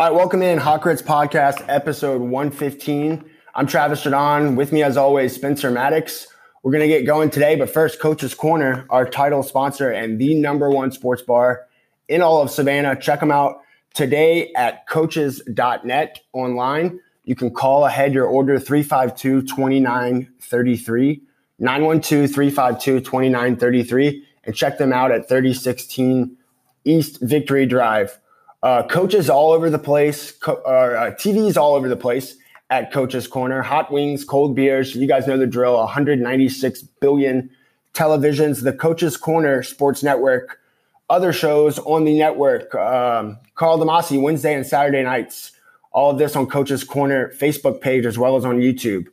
[0.00, 3.24] All right, welcome in Hot Grits Podcast, episode 115.
[3.56, 4.54] I'm Travis Jadon.
[4.54, 6.28] With me, as always, Spencer Maddox.
[6.62, 10.36] We're going to get going today, but first, Coach's Corner, our title sponsor and the
[10.36, 11.66] number one sports bar
[12.06, 12.94] in all of Savannah.
[12.94, 13.56] Check them out
[13.92, 17.00] today at coaches.net online.
[17.24, 21.22] You can call ahead your order 352 2933,
[21.58, 26.36] 912 352 2933, and check them out at 3016
[26.84, 28.20] East Victory Drive.
[28.62, 32.36] Uh, coaches all over the place, co- uh, TVs all over the place
[32.70, 33.62] at Coach's Corner.
[33.62, 34.94] Hot wings, cold beers.
[34.94, 35.76] You guys know the drill.
[35.76, 37.50] 196 billion
[37.94, 38.64] televisions.
[38.64, 40.60] The Coach's Corner Sports Network.
[41.08, 42.74] Other shows on the network.
[42.74, 45.52] Um, Carl Demasi Wednesday and Saturday nights.
[45.92, 49.06] All of this on Coach's Corner Facebook page as well as on YouTube.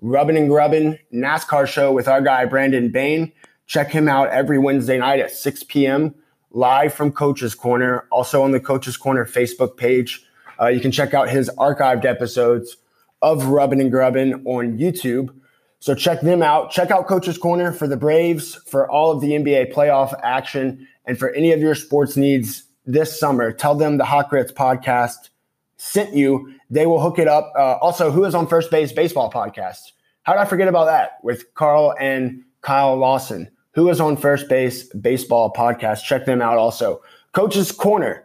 [0.00, 3.32] Rubbin and Grubbin NASCAR show with our guy Brandon Bain.
[3.66, 6.14] Check him out every Wednesday night at 6 p.m
[6.52, 10.24] live from Coach's Corner, also on the Coach's Corner Facebook page.
[10.60, 12.76] Uh, you can check out his archived episodes
[13.22, 15.34] of Rubbin and Grubbin on YouTube.
[15.80, 16.70] So check them out.
[16.70, 21.18] Check out Coach's Corner for the Braves, for all of the NBA playoff action, and
[21.18, 23.50] for any of your sports needs this summer.
[23.52, 25.30] Tell them the Hot Grits podcast
[25.76, 26.54] sent you.
[26.70, 27.52] They will hook it up.
[27.56, 29.92] Uh, also, who is on First Base Baseball podcast?
[30.22, 33.50] How did I forget about that with Carl and Kyle Lawson?
[33.74, 36.04] Who is on First Base Baseball podcast.
[36.04, 37.02] Check them out also.
[37.32, 38.24] Coach's Corner,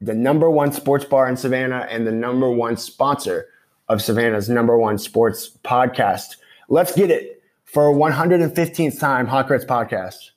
[0.00, 3.48] the number one sports bar in Savannah and the number one sponsor
[3.88, 6.36] of Savannah's number one sports podcast.
[6.68, 10.30] Let's get it for 115th time, Hot Grits Podcast.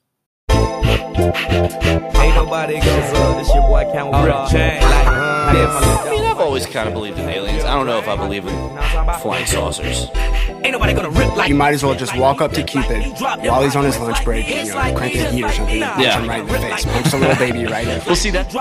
[1.19, 3.37] Ain't nobody goes up.
[3.37, 5.53] This your boy Count I
[6.11, 7.38] mean, I've always kind of believed in aliens.
[7.69, 10.07] I don't know if I believe in flying saucers.
[10.63, 13.61] Ain't nobody gonna rip like you might as well just walk up to Cupid while
[13.61, 15.93] he's on his lunch break, you know, cranking the heat or something, yeah.
[15.93, 18.01] punch him right in the face, punch the little baby right in.
[18.07, 18.51] We'll see that.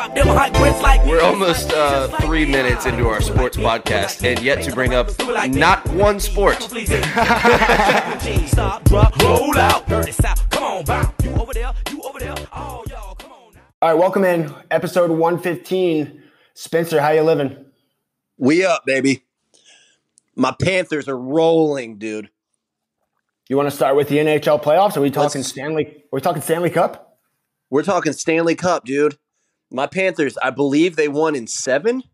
[1.06, 5.08] We're almost uh, three minutes into our sports podcast, and yet to bring up
[5.48, 6.60] not one sport.
[13.80, 16.22] All right, welcome in episode 115.
[16.52, 17.67] Spencer, how you living?
[18.38, 19.24] We up, baby.
[20.36, 22.30] My Panthers are rolling, dude.
[23.48, 24.96] You want to start with the NHL playoffs?
[24.96, 25.86] Are we talking Let's, Stanley?
[25.86, 27.18] Are we talking Stanley Cup?
[27.70, 29.18] We're talking Stanley Cup, dude.
[29.70, 32.04] My Panthers, I believe they won in seven.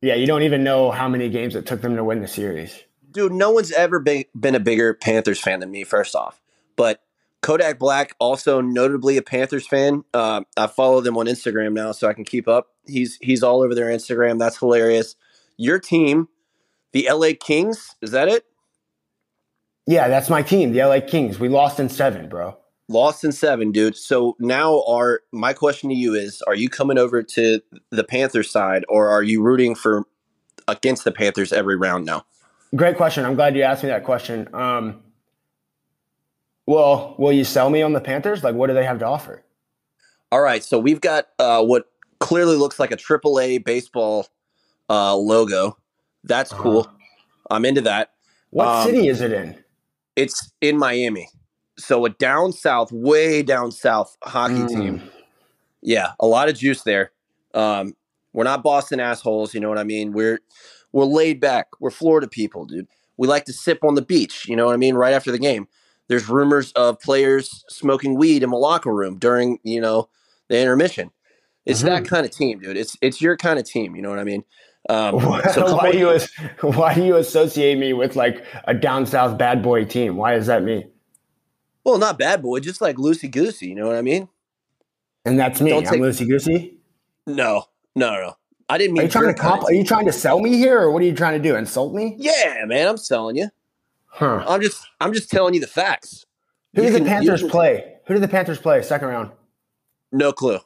[0.00, 2.84] Yeah, you don't even know how many games it took them to win the series.
[3.10, 6.40] Dude, no one's ever been, been a bigger Panthers fan than me, first off.
[6.76, 7.00] But
[7.42, 10.04] Kodak Black, also notably a Panthers fan.
[10.12, 12.68] Uh, I follow them on Instagram now, so I can keep up.
[12.86, 14.38] He's he's all over their Instagram.
[14.38, 15.16] That's hilarious.
[15.56, 16.28] Your team,
[16.92, 18.44] the LA Kings, is that it?
[19.86, 21.38] Yeah, that's my team, the LA Kings.
[21.38, 22.56] We lost in seven, bro.
[22.88, 23.96] Lost in seven, dude.
[23.96, 27.60] So now, our my question to you is: Are you coming over to
[27.90, 30.04] the Panthers side, or are you rooting for
[30.68, 32.24] against the Panthers every round now?
[32.74, 33.24] Great question.
[33.24, 34.48] I'm glad you asked me that question.
[34.52, 35.02] Um,
[36.66, 38.42] well, will you sell me on the Panthers?
[38.42, 39.42] Like, what do they have to offer?
[40.32, 41.86] All right, so we've got uh, what
[42.18, 44.26] clearly looks like a AAA baseball
[44.90, 45.76] uh, logo.
[46.24, 46.62] That's uh-huh.
[46.62, 46.90] cool.
[47.50, 48.10] I'm into that.
[48.50, 49.56] What um, city is it in?
[50.16, 51.28] It's in Miami.
[51.78, 54.68] So a down south, way down south hockey mm.
[54.68, 55.02] team.
[55.82, 57.12] Yeah, a lot of juice there.
[57.54, 57.94] Um,
[58.32, 60.12] we're not Boston assholes, you know what I mean?
[60.12, 60.40] We're
[60.92, 61.68] we're laid back.
[61.80, 62.88] We're Florida people, dude.
[63.18, 65.38] We like to sip on the beach, you know what I mean, right after the
[65.38, 65.68] game.
[66.08, 70.08] There's rumors of players smoking weed in the locker room during, you know,
[70.48, 71.10] the intermission.
[71.64, 71.88] It's mm-hmm.
[71.88, 72.76] that kind of team, dude.
[72.76, 73.96] It's it's your kind of team.
[73.96, 74.44] You know what I mean?
[74.88, 75.20] Um,
[75.52, 76.20] so why do you
[76.60, 80.16] why do you associate me with like a down south bad boy team?
[80.16, 80.86] Why is that me?
[81.84, 83.66] Well, not bad boy, just like loosey goosey.
[83.66, 84.28] You know what I mean?
[85.24, 85.70] And that's me.
[85.70, 86.78] Don't I'm loosey goosey.
[87.26, 88.34] No, no, no.
[88.68, 89.02] I didn't mean.
[89.02, 91.04] Are you trying to comp- Are you trying to sell me here, or what are
[91.04, 91.56] you trying to do?
[91.56, 92.14] Insult me?
[92.18, 92.88] Yeah, man.
[92.88, 93.48] I'm selling you.
[94.16, 94.42] Huh.
[94.48, 96.24] I'm just I'm just telling you the facts.
[96.74, 97.96] Who you do the Panthers can, play?
[98.06, 99.30] Who do the Panthers play second round?
[100.10, 100.58] No clue.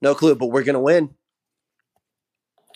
[0.00, 1.14] No clue, but we're gonna win.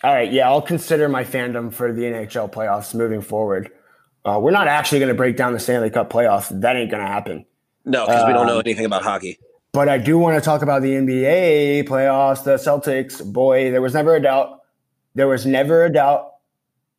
[0.03, 3.71] All right, yeah, I'll consider my fandom for the NHL playoffs moving forward.
[4.23, 6.49] Uh, we're not actually going to break down the Stanley Cup playoffs.
[6.61, 7.45] That ain't going to happen.
[7.85, 9.37] No, because we don't know um, anything about hockey.
[9.73, 13.23] But I do want to talk about the NBA playoffs, the Celtics.
[13.23, 14.61] Boy, there was never a doubt.
[15.13, 16.30] There was never a doubt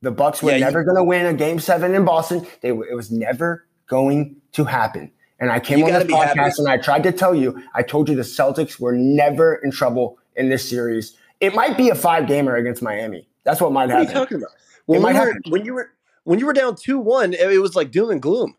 [0.03, 2.47] the Bucks were yeah, never going to win a Game Seven in Boston.
[2.61, 5.11] They it was never going to happen.
[5.39, 6.53] And I came on this podcast happy.
[6.59, 7.61] and I tried to tell you.
[7.75, 11.17] I told you the Celtics were never in trouble in this series.
[11.41, 13.29] It might be a five gamer against Miami.
[13.45, 14.07] That's what might happen.
[14.07, 14.51] What are you talking about?
[14.87, 15.91] When, we were, when you were
[16.25, 18.57] when you were down two one, it was like doom and gloom.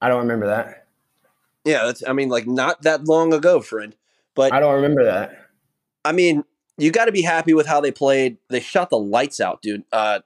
[0.00, 0.86] I don't remember that.
[1.64, 2.02] Yeah, that's.
[2.06, 3.94] I mean, like not that long ago, friend.
[4.34, 5.48] But I don't remember that.
[6.04, 6.44] I mean,
[6.78, 8.38] you got to be happy with how they played.
[8.48, 9.84] They shot the lights out, dude.
[9.92, 10.20] Uh,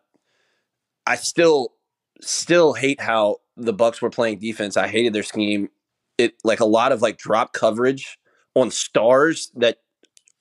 [1.06, 1.74] I still,
[2.20, 4.76] still hate how the Bucks were playing defense.
[4.76, 5.68] I hated their scheme.
[6.16, 8.18] It like a lot of like drop coverage
[8.54, 9.78] on stars that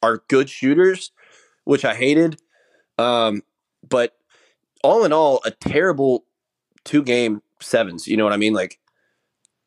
[0.02, 1.12] are good shooters,
[1.66, 2.42] which I hated.
[2.98, 3.44] Um,
[3.88, 4.18] but
[4.84, 6.26] all in all, a terrible
[6.84, 8.08] two game sevens.
[8.08, 8.54] You know what I mean?
[8.54, 8.80] Like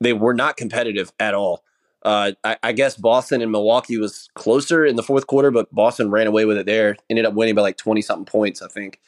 [0.00, 1.62] they were not competitive at all.
[2.02, 6.10] Uh, I, I, guess Boston and Milwaukee was closer in the fourth quarter, but Boston
[6.10, 6.96] ran away with it there.
[7.10, 9.00] Ended up winning by like twenty something points, I think.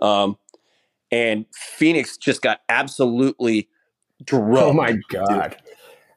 [0.00, 0.36] Um,
[1.12, 3.68] and Phoenix just got absolutely
[4.24, 4.56] drugged.
[4.58, 5.50] Oh my god!
[5.50, 5.56] Dude.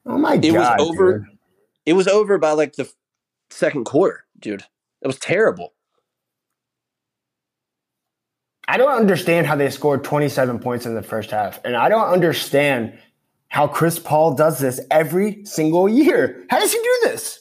[0.07, 0.45] Oh my god!
[0.45, 1.19] It was over.
[1.19, 1.27] Dude.
[1.85, 2.91] It was over by like the
[3.51, 4.63] second quarter, dude.
[5.01, 5.73] It was terrible.
[8.67, 11.63] I don't understand how they scored 27 points in the first half.
[11.63, 12.97] And I don't understand
[13.49, 16.45] how Chris Paul does this every single year.
[16.49, 17.39] How does he do this?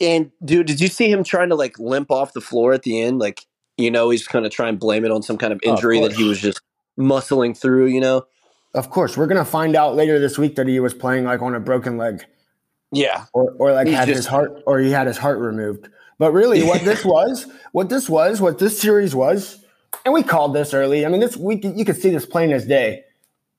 [0.00, 3.00] And dude, did you see him trying to like limp off the floor at the
[3.00, 3.18] end?
[3.18, 3.46] Like,
[3.76, 6.04] you know, he's going to try and blame it on some kind of injury oh,
[6.04, 6.60] of that he was just
[6.98, 8.26] muscling through, you know?
[8.74, 9.16] Of course.
[9.16, 11.60] We're going to find out later this week that he was playing like on a
[11.60, 12.24] broken leg.
[12.90, 13.26] Yeah.
[13.32, 15.88] Or, or like he's had just, his heart, or he had his heart removed.
[16.18, 19.64] But really, what this was, what this was, what this series was,
[20.04, 21.06] and we called this early.
[21.06, 23.03] I mean, this we you could see this plain as day.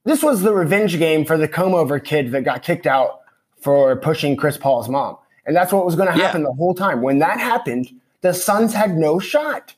[0.06, 3.22] This was the revenge game for the comb over kid that got kicked out
[3.60, 6.48] for pushing Chris Paul's mom, and that's what was going to happen yeah.
[6.48, 7.02] the whole time.
[7.02, 7.90] When that happened,
[8.22, 9.74] the Suns had no shot.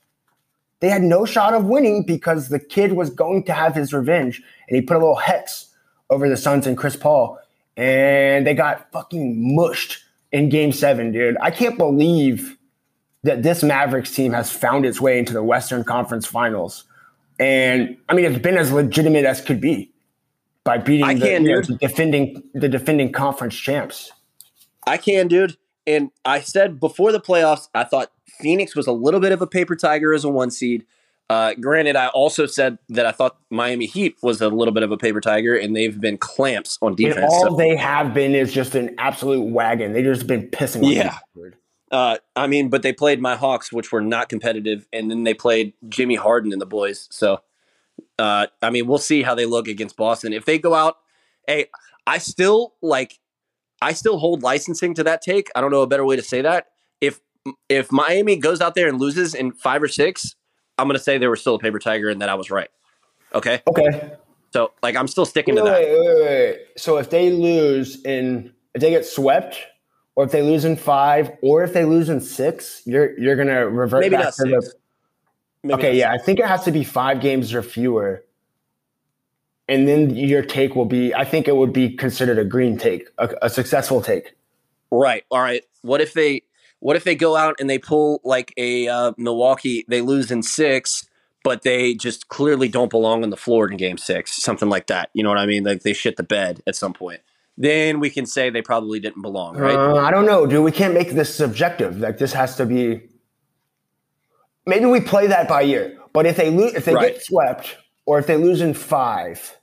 [0.81, 4.41] They had no shot of winning because the kid was going to have his revenge,
[4.67, 5.67] and he put a little hex
[6.09, 7.39] over the Suns and Chris Paul,
[7.77, 10.03] and they got fucking mushed
[10.33, 11.37] in Game Seven, dude.
[11.41, 12.57] I can't believe
[13.23, 16.83] that this Mavericks team has found its way into the Western Conference Finals.
[17.39, 19.91] And I mean, it's been as legitimate as could be
[20.67, 24.11] by beating the, can, know, the, defending the defending conference champs.
[24.85, 25.57] I can, dude.
[25.87, 29.47] And I said before the playoffs, I thought Phoenix was a little bit of a
[29.47, 30.85] paper tiger as a one seed.
[31.29, 34.91] Uh, granted, I also said that I thought Miami Heat was a little bit of
[34.91, 37.17] a paper tiger, and they've been clamps on defense.
[37.17, 37.55] And all so.
[37.55, 39.93] they have been is just an absolute wagon.
[39.93, 40.93] They've just been pissing.
[40.93, 41.17] Yeah,
[41.91, 45.33] uh, I mean, but they played my Hawks, which were not competitive, and then they
[45.33, 47.07] played Jimmy Harden and the boys.
[47.11, 47.41] So,
[48.19, 50.33] uh, I mean, we'll see how they look against Boston.
[50.33, 50.97] If they go out,
[51.47, 51.67] hey,
[52.05, 53.19] I still like,
[53.81, 55.49] I still hold licensing to that take.
[55.55, 56.67] I don't know a better way to say that.
[57.01, 57.19] If
[57.69, 60.35] if Miami goes out there and loses in five or six,
[60.77, 62.69] I'm going to say they were still a paper tiger and that I was right.
[63.33, 63.61] Okay.
[63.67, 64.13] Okay.
[64.53, 65.81] So, like, I'm still sticking wait, to that.
[65.81, 66.59] Wait, wait, wait.
[66.77, 69.57] So if they lose in, if they get swept
[70.15, 73.69] or if they lose in five, or if they lose in six, you're you're gonna
[73.69, 74.49] revert Maybe back to six.
[74.49, 74.73] the.
[75.67, 76.11] Maybe okay, yeah.
[76.11, 78.23] I think it has to be five games or fewer,
[79.67, 81.13] and then your take will be.
[81.13, 84.35] I think it would be considered a green take, a, a successful take.
[84.91, 85.23] Right.
[85.29, 85.63] All right.
[85.81, 86.43] What if they?
[86.79, 89.83] What if they go out and they pull like a uh, Milwaukee?
[89.87, 91.07] They lose in six,
[91.43, 95.09] but they just clearly don't belong on the floor in Game Six, something like that.
[95.13, 95.63] You know what I mean?
[95.63, 97.21] Like they shit the bed at some point
[97.57, 99.75] then we can say they probably didn't belong, right?
[99.75, 100.63] Uh, I don't know, dude.
[100.63, 101.97] We can't make this subjective.
[101.97, 103.01] Like this has to be.
[104.67, 105.97] Maybe we play that by year.
[106.13, 107.13] But if they lose, if they right.
[107.13, 109.57] get swept, or if they lose in five,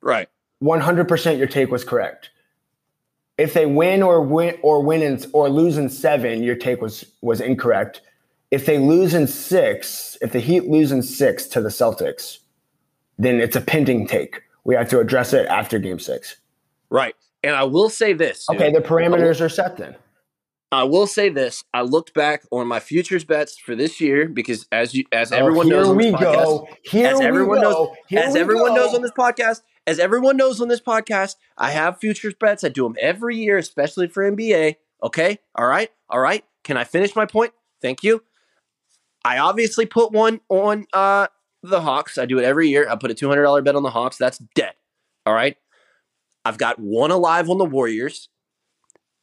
[0.00, 0.28] right,
[0.58, 2.30] one hundred percent, your take was correct.
[3.38, 7.04] If they win or win or win in, or lose in seven, your take was
[7.20, 8.00] was incorrect.
[8.50, 12.38] If they lose in six, if the Heat lose in six to the Celtics,
[13.18, 14.42] then it's a pending take.
[14.64, 16.36] We have to address it after Game Six.
[16.88, 17.14] Right.
[17.42, 18.48] And I will say this.
[18.50, 19.96] Okay, the parameters are set then.
[20.72, 21.64] I will say this.
[21.74, 25.36] I looked back on my futures bets for this year because as you as oh,
[25.36, 27.70] everyone knows on this podcast, here as everyone go.
[27.70, 28.74] knows here as everyone go.
[28.76, 32.62] knows on this podcast, as everyone knows on this podcast, I have futures bets.
[32.62, 34.76] I do them every year, especially for NBA.
[35.02, 35.38] Okay?
[35.56, 35.90] All right?
[36.08, 36.44] All right.
[36.62, 37.52] Can I finish my point?
[37.82, 38.22] Thank you.
[39.24, 41.26] I obviously put one on uh
[41.62, 42.16] the Hawks.
[42.16, 42.88] I do it every year.
[42.88, 44.16] I put a $200 bet on the Hawks.
[44.16, 44.74] That's dead.
[45.26, 45.56] All right?
[46.44, 48.28] I've got one alive on the Warriors.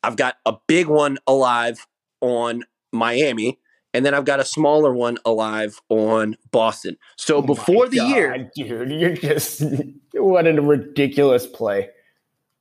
[0.03, 1.85] I've got a big one alive
[2.21, 3.59] on Miami.
[3.93, 6.97] And then I've got a smaller one alive on Boston.
[7.15, 8.51] So oh before the God, year.
[8.55, 9.63] Dude, you're just.
[10.13, 11.89] What a ridiculous play.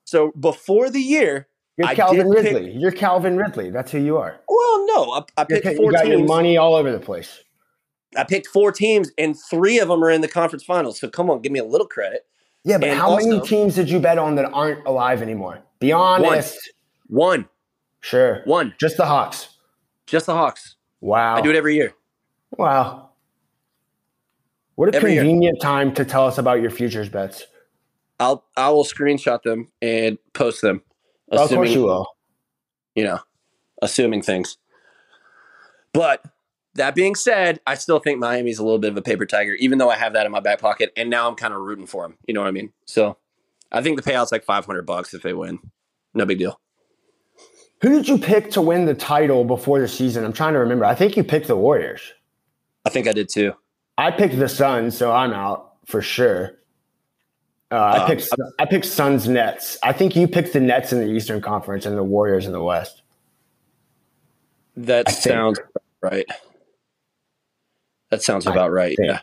[0.05, 1.49] So before the year.
[1.79, 2.73] You're Calvin Ridley.
[2.73, 3.71] Pick, you're Calvin Ridley.
[3.71, 4.39] That's who you are.
[4.49, 5.13] Well, no.
[5.13, 6.19] I, I picked you're, four you got teams.
[6.19, 7.43] your money all over the place.
[8.17, 10.99] I picked four teams, and three of them are in the conference finals.
[10.99, 12.27] So come on, give me a little credit.
[12.65, 15.61] Yeah, but and how also, many teams did you bet on that aren't alive anymore?
[15.79, 16.55] Be honest.
[16.55, 16.61] One.
[17.09, 17.49] One.
[18.01, 18.43] Sure.
[18.45, 18.75] One.
[18.79, 19.49] Just the Hawks.
[20.07, 20.77] Just the Hawks.
[21.01, 21.37] Wow.
[21.37, 21.93] I do it every year.
[22.57, 23.11] Wow.
[24.77, 25.61] What a every convenient year.
[25.61, 27.45] time to tell us about your futures bets.
[28.21, 30.83] I'll I will screenshot them and post them.
[31.31, 32.07] Assuming, of course you will.
[32.95, 33.21] You know,
[33.83, 34.57] assuming things.
[35.93, 36.23] But
[36.75, 39.79] that being said, I still think Miami's a little bit of a paper tiger, even
[39.79, 42.03] though I have that in my back pocket, and now I'm kind of rooting for
[42.03, 42.19] them.
[42.27, 42.73] You know what I mean?
[42.85, 43.17] So
[43.73, 45.59] I think the payout's like 500 bucks if they win.
[46.15, 46.61] No big deal.
[47.83, 50.25] Who did you pick to win the title before the season?
[50.25, 50.85] I'm trying to remember.
[50.85, 52.01] I think you picked the Warriors.
[52.85, 53.55] I think I did too.
[53.99, 56.59] I picked the Suns, so I'm out for sure.
[57.71, 58.29] Uh, I um, picked
[58.59, 59.77] I picked Suns Nets.
[59.83, 62.63] I think you picked the Nets in the Eastern Conference and the Warriors in the
[62.63, 63.03] West.
[64.77, 65.59] That sounds
[66.01, 66.27] right.
[68.11, 68.97] That sounds about right.
[69.01, 69.21] Yeah.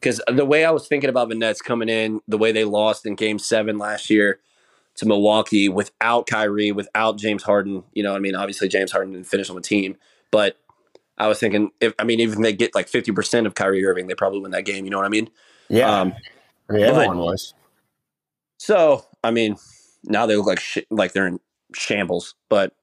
[0.00, 3.04] Because the way I was thinking about the Nets coming in, the way they lost
[3.06, 4.40] in game seven last year
[4.96, 9.26] to Milwaukee without Kyrie, without James Harden, you know, I mean, obviously James Harden didn't
[9.26, 9.96] finish on the team,
[10.30, 10.58] but
[11.18, 14.06] I was thinking if I mean, even if they get like 50% of Kyrie Irving,
[14.06, 14.84] they probably win that game.
[14.84, 15.30] You know what I mean?
[15.68, 16.00] Yeah.
[16.00, 16.14] Um,
[16.68, 17.54] I mean, everyone but, was.
[18.58, 19.56] So, I mean,
[20.04, 21.40] now they look like sh- like they're in
[21.74, 22.74] shambles, but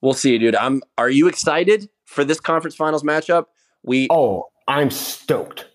[0.00, 0.56] we'll see, dude.
[0.56, 0.82] I'm.
[0.98, 3.46] Are you excited for this conference finals matchup?
[3.82, 4.08] We.
[4.10, 5.66] Oh, I'm stoked.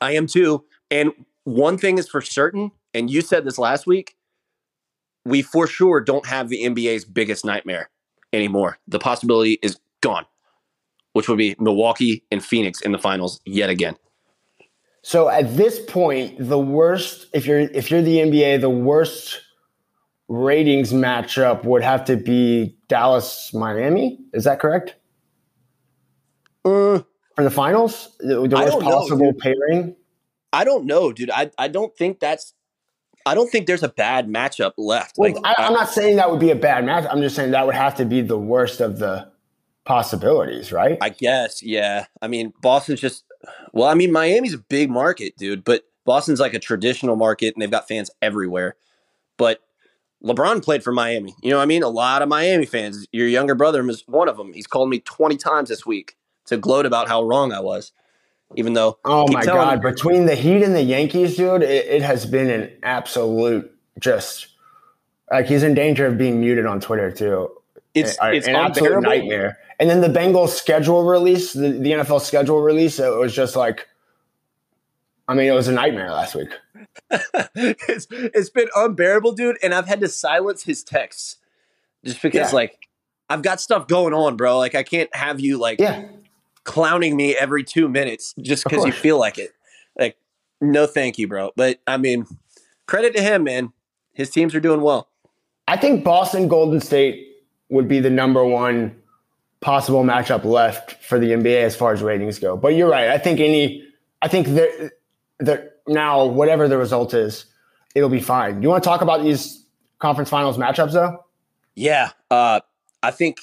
[0.00, 0.64] I am too.
[0.90, 1.12] And
[1.44, 4.16] one thing is for certain, and you said this last week,
[5.24, 7.90] we for sure don't have the NBA's biggest nightmare
[8.32, 8.78] anymore.
[8.88, 10.26] The possibility is gone,
[11.12, 13.96] which would be Milwaukee and Phoenix in the finals yet again.
[15.02, 19.40] So at this point, the worst if you're if you're the NBA, the worst
[20.28, 24.18] ratings matchup would have to be Dallas Miami.
[24.32, 24.94] Is that correct?
[26.64, 27.00] Uh,
[27.34, 29.96] for the finals, the, the worst possible know, pairing.
[30.52, 31.30] I don't know, dude.
[31.30, 32.54] I I don't think that's.
[33.26, 35.16] I don't think there's a bad matchup left.
[35.16, 37.06] Well, like, I, am not saying that would be a bad match.
[37.10, 39.30] I'm just saying that would have to be the worst of the
[39.84, 40.98] possibilities, right?
[41.00, 42.06] I guess, yeah.
[42.20, 43.24] I mean, Boston's just.
[43.72, 47.62] Well, I mean, Miami's a big market, dude, but Boston's like a traditional market, and
[47.62, 48.76] they've got fans everywhere.
[49.36, 49.60] But
[50.24, 51.34] LeBron played for Miami.
[51.42, 51.82] You know what I mean?
[51.82, 53.06] A lot of Miami fans.
[53.12, 54.52] Your younger brother is one of them.
[54.52, 57.92] He's called me 20 times this week to gloat about how wrong I was.
[58.56, 62.02] Even though, oh my god, him, between the Heat and the Yankees, dude, it, it
[62.02, 64.48] has been an absolute just
[65.30, 67.50] like he's in danger of being muted on Twitter too.
[67.94, 69.58] It's an, it's an absolute nightmare.
[69.78, 73.88] And then the Bengals schedule release, the, the NFL schedule release, it was just like,
[75.28, 76.50] I mean, it was a nightmare last week.
[77.54, 79.56] it's it's been unbearable, dude.
[79.62, 81.36] And I've had to silence his texts
[82.04, 82.56] just because, yeah.
[82.56, 82.88] like,
[83.28, 84.58] I've got stuff going on, bro.
[84.58, 86.04] Like, I can't have you like yeah
[86.64, 89.52] clowning me every two minutes just because you feel like it.
[89.98, 90.16] Like,
[90.60, 91.50] no, thank you, bro.
[91.56, 92.26] But I mean,
[92.86, 93.72] credit to him, man.
[94.12, 95.08] His teams are doing well.
[95.66, 97.28] I think Boston Golden State
[97.70, 98.94] would be the number one
[99.60, 102.56] possible matchup left for the NBA as far as ratings go.
[102.56, 103.08] But you're right.
[103.08, 103.86] I think any,
[104.20, 104.92] I think that
[105.38, 107.46] that now whatever the result is,
[107.94, 108.62] it'll be fine.
[108.62, 109.64] You want to talk about these
[109.98, 111.24] conference finals matchups though?
[111.74, 112.60] Yeah, uh,
[113.02, 113.38] I think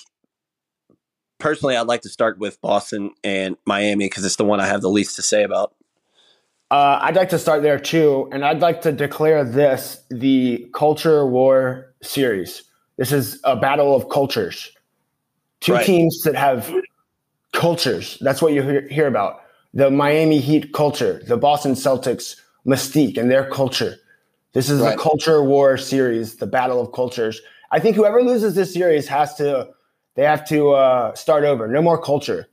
[1.39, 4.81] personally, I'd like to start with Boston and Miami because it's the one I have
[4.81, 5.73] the least to say about.
[6.71, 11.25] Uh, I'd like to start there too, and I'd like to declare this the Culture
[11.25, 12.63] War Series.
[12.97, 14.71] This is a battle of cultures.
[15.61, 15.85] Two right.
[15.85, 16.71] teams that have
[17.53, 18.17] cultures.
[18.21, 19.41] That's what you hear, hear about.
[19.73, 22.35] The Miami Heat culture, the Boston Celtics
[22.67, 23.95] mystique and their culture.
[24.53, 24.93] This is right.
[24.93, 27.41] a culture war series, the battle of cultures.
[27.71, 29.69] I think whoever loses this series has to
[30.19, 31.65] they have to uh, start over.
[31.65, 32.49] No more culture.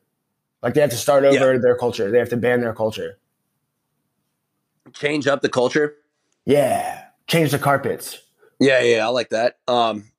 [0.62, 1.58] Like they have to start over yeah.
[1.58, 2.12] their culture.
[2.12, 3.18] They have to ban their culture.
[4.92, 5.96] Change up the culture.
[6.44, 8.20] Yeah, change the carpets.
[8.60, 9.58] Yeah, yeah, I like that.
[9.66, 10.12] Um,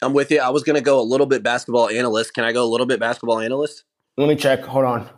[0.00, 0.38] I'm with you.
[0.38, 2.32] I was gonna go a little bit basketball analyst.
[2.32, 3.82] Can I go a little bit basketball analyst?
[4.16, 4.62] Let me check.
[4.66, 5.10] Hold on.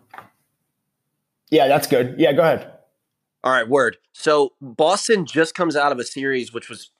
[1.50, 2.14] Yeah, that's good.
[2.16, 2.73] Yeah, go ahead.
[3.44, 3.99] All right, word.
[4.14, 6.90] So Boston just comes out of a series which was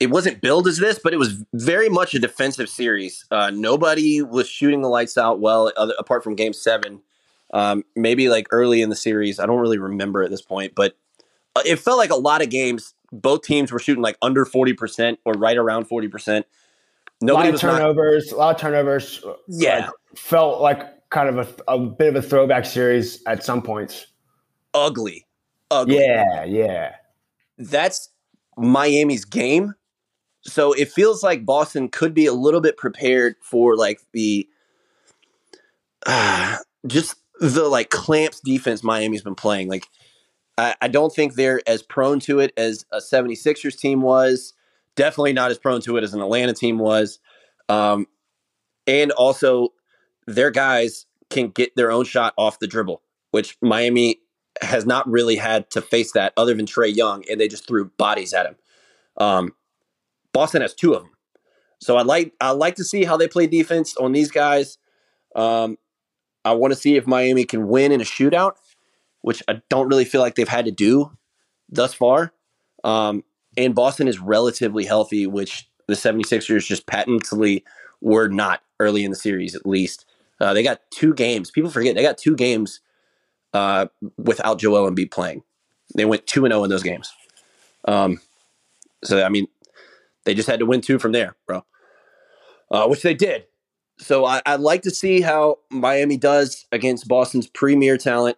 [0.00, 3.24] it wasn't billed as this, but it was very much a defensive series.
[3.30, 7.00] Uh, nobody was shooting the lights out well, other, apart from Game Seven.
[7.52, 10.96] Um, maybe like early in the series, I don't really remember at this point, but
[11.56, 12.94] uh, it felt like a lot of games.
[13.10, 16.46] Both teams were shooting like under forty percent or right around forty percent.
[17.20, 18.30] Nobody a lot of turnovers.
[18.30, 19.24] Not, a lot of turnovers.
[19.48, 23.62] Yeah, like, felt like kind of a, a bit of a throwback series at some
[23.62, 24.08] points.
[24.74, 25.26] Ugly,
[25.70, 25.96] ugly.
[25.96, 26.94] Yeah, yeah.
[27.56, 28.10] That's
[28.58, 29.74] Miami's game
[30.42, 34.48] so it feels like Boston could be a little bit prepared for like the
[36.06, 39.68] uh, just the like clamps defense Miami's been playing.
[39.68, 39.86] Like
[40.56, 44.54] I, I don't think they're as prone to it as a 76ers team was.
[44.96, 47.20] Definitely not as prone to it as an Atlanta team was.
[47.68, 48.06] Um,
[48.86, 49.68] and also
[50.26, 54.20] their guys can get their own shot off the dribble, which Miami
[54.60, 57.90] has not really had to face that other than Trae Young, and they just threw
[57.96, 58.56] bodies at him.
[59.18, 59.52] Um,
[60.32, 61.12] Boston has two of them.
[61.80, 64.78] So I'd like I'd like to see how they play defense on these guys.
[65.34, 65.78] Um,
[66.44, 68.54] I want to see if Miami can win in a shootout,
[69.22, 71.10] which I don't really feel like they've had to do
[71.68, 72.32] thus far.
[72.84, 73.24] Um,
[73.56, 77.64] and Boston is relatively healthy, which the 76ers just patently
[78.00, 80.06] were not early in the series, at least.
[80.40, 81.50] Uh, they got two games.
[81.50, 82.80] People forget they got two games
[83.52, 85.42] uh, without Joel Embiid playing.
[85.96, 87.12] They went two and zero oh in those games.
[87.86, 88.20] Um,
[89.02, 89.46] so I mean,
[90.28, 91.64] they just had to win two from there, bro.
[92.70, 93.46] Uh, which they did.
[93.98, 98.36] So I, would like to see how Miami does against Boston's premier talent,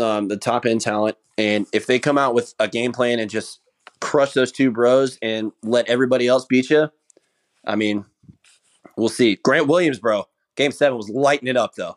[0.00, 3.28] um, the top end talent, and if they come out with a game plan and
[3.28, 3.58] just
[4.00, 6.88] crush those two bros and let everybody else beat you.
[7.66, 8.04] I mean,
[8.96, 9.36] we'll see.
[9.36, 11.96] Grant Williams, bro, game seven was lighting it up though.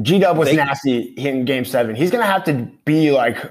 [0.00, 1.94] G Dub was they, nasty in game seven.
[1.94, 3.44] He's gonna have to be like,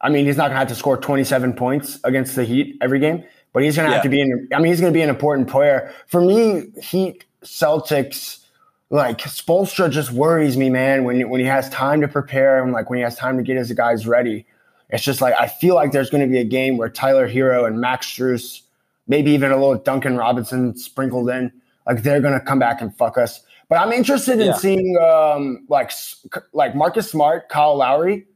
[0.00, 3.24] I mean, he's not gonna have to score 27 points against the Heat every game,
[3.56, 4.50] but he's gonna have to be in.
[4.52, 6.66] I mean, he's gonna be an important player for me.
[6.82, 8.40] Heat Celtics.
[8.90, 11.04] Like Spoelstra just worries me, man.
[11.04, 13.56] When when he has time to prepare and like when he has time to get
[13.56, 14.44] his guys ready,
[14.90, 17.66] it's just like I feel like there's going to be a game where Tyler Herro
[17.66, 18.60] and Max Strus,
[19.08, 21.50] maybe even a little Duncan Robinson sprinkled in,
[21.86, 23.40] like they're going to come back and fuck us.
[23.70, 24.56] But I'm interested in yeah.
[24.56, 25.92] seeing um, like
[26.52, 28.26] like Marcus Smart, Kyle Lowry.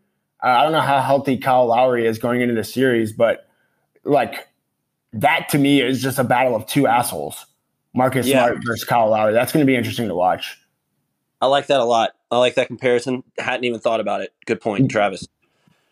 [0.43, 3.47] Uh, I don't know how healthy Kyle Lowry is going into the series, but
[4.03, 4.47] like
[5.13, 7.47] that to me is just a battle of two assholes.
[7.95, 8.47] Marcus yeah.
[8.47, 9.33] Smart versus Kyle Lowry.
[9.33, 10.57] That's going to be interesting to watch.
[11.41, 12.13] I like that a lot.
[12.31, 13.25] I like that comparison.
[13.39, 14.33] Hadn't even thought about it.
[14.47, 14.91] Good point, mm.
[14.91, 15.27] Travis.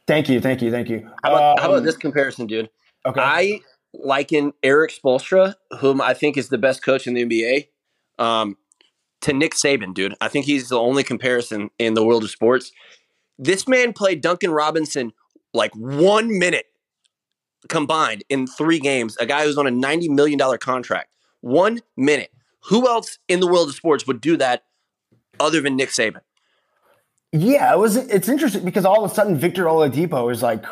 [0.07, 1.09] Thank you, thank you, thank you.
[1.23, 2.71] How about, um, how about this comparison, dude?
[3.05, 3.21] Okay.
[3.21, 3.61] I
[3.93, 7.69] liken Erik Spoelstra, whom I think is the best coach in the NBA,
[8.19, 8.57] um,
[9.23, 10.15] to Nick Saban, dude.
[10.21, 12.73] I think he's the only comparison in the world of sports.
[13.39, 15.13] This man played Duncan Robinson
[15.53, 16.67] like one minute
[17.69, 19.17] combined in three games.
[19.19, 21.11] A guy who's on a $90 million contract.
[21.41, 22.31] One minute.
[22.69, 24.65] Who else in the world of sports would do that
[25.41, 26.21] other than Nick Saban?
[27.33, 27.97] Yeah, it was.
[27.97, 30.65] It's interesting because all of a sudden Victor Oladipo is like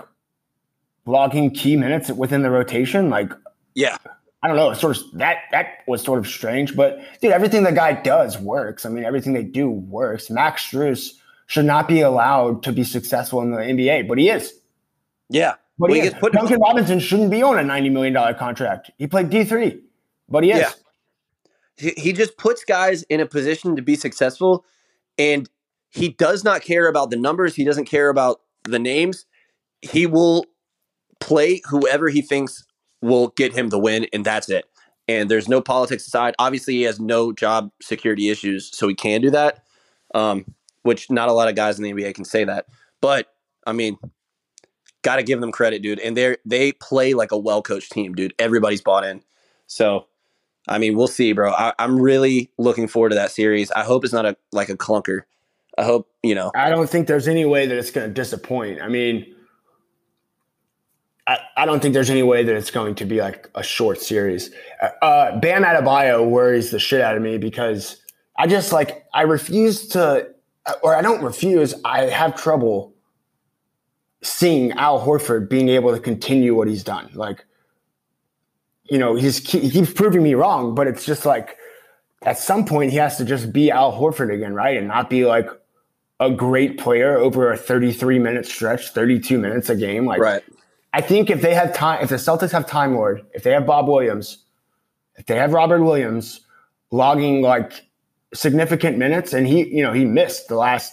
[1.05, 3.11] logging key minutes within the rotation.
[3.11, 3.33] Like,
[3.75, 3.99] yeah,
[4.43, 4.73] I don't know.
[4.73, 8.87] Sort of that that was sort of strange, but dude, everything the guy does works.
[8.87, 10.31] I mean, everything they do works.
[10.31, 11.13] Max Strus
[11.47, 14.53] should not be allowed to be successful in the NBA, but he is.
[15.29, 16.15] Yeah, but he, he is.
[16.15, 18.91] Duncan Robinson shouldn't be on a ninety million dollar contract.
[18.99, 19.81] He played D three,
[20.29, 20.61] but he is.
[20.61, 20.71] Yeah.
[21.77, 24.65] He, he just puts guys in a position to be successful,
[25.19, 25.49] and
[25.91, 27.55] he does not care about the numbers.
[27.55, 29.27] He doesn't care about the names.
[29.83, 30.47] He will
[31.21, 32.65] play whoever he thinks
[33.03, 34.65] will get him the win, and that's it.
[35.09, 36.35] And there's no politics aside.
[36.39, 39.63] Obviously, he has no job security issues, so he can do that.
[40.15, 40.47] Um,
[40.83, 42.67] which not a lot of guys in the NBA can say that.
[43.01, 43.27] But
[43.67, 43.99] I mean,
[45.07, 46.01] got to give them credit, dude.
[46.01, 48.35] And they they play like a well coached team, dude.
[48.41, 49.23] Everybody's bought in.
[49.69, 50.09] So,
[50.69, 51.53] I mean, we'll see, bro.
[51.53, 53.71] I, am really looking forward to that series.
[53.71, 55.23] I hope it's not a like a clunker.
[55.79, 56.51] I hope you know.
[56.57, 58.83] I don't think there's any way that it's going to disappoint.
[58.83, 59.33] I mean,
[61.29, 64.01] I, I don't think there's any way that it's going to be like a short
[64.01, 64.51] series.
[65.03, 68.03] Uh, Bam Adebayo worries the shit out of me because
[68.37, 70.29] I just like I refuse to,
[70.83, 71.75] or I don't refuse.
[71.85, 72.96] I have trouble
[74.23, 77.11] seeing Al Horford being able to continue what he's done.
[77.15, 77.45] Like,
[78.85, 81.57] you know, he's he keeps proving me wrong, but it's just like
[82.23, 85.25] at some point he has to just be Al Horford again, right, and not be
[85.25, 85.49] like
[86.19, 90.07] a great player over a 33 minute stretch, 32 minutes a game.
[90.07, 90.43] Like, right.
[90.93, 93.67] I think if they have time, if the Celtics have Time Lord, if they have
[93.67, 94.45] Bob Williams,
[95.17, 96.41] if they have Robert Williams
[96.91, 97.85] logging like
[98.33, 100.93] significant minutes, and he, you know, he missed the last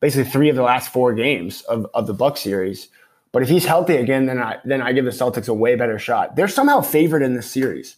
[0.00, 2.88] basically three of the last four games of, of the Buck series.
[3.32, 5.98] But if he's healthy again, then I then I give the Celtics a way better
[5.98, 6.36] shot.
[6.36, 7.96] They're somehow favored in this series.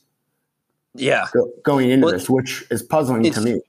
[0.94, 1.28] Yeah,
[1.62, 3.60] going into well, this, which is puzzling to me.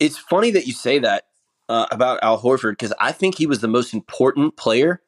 [0.00, 1.24] It's funny that you say that
[1.68, 5.00] uh, about Al Horford because I think he was the most important player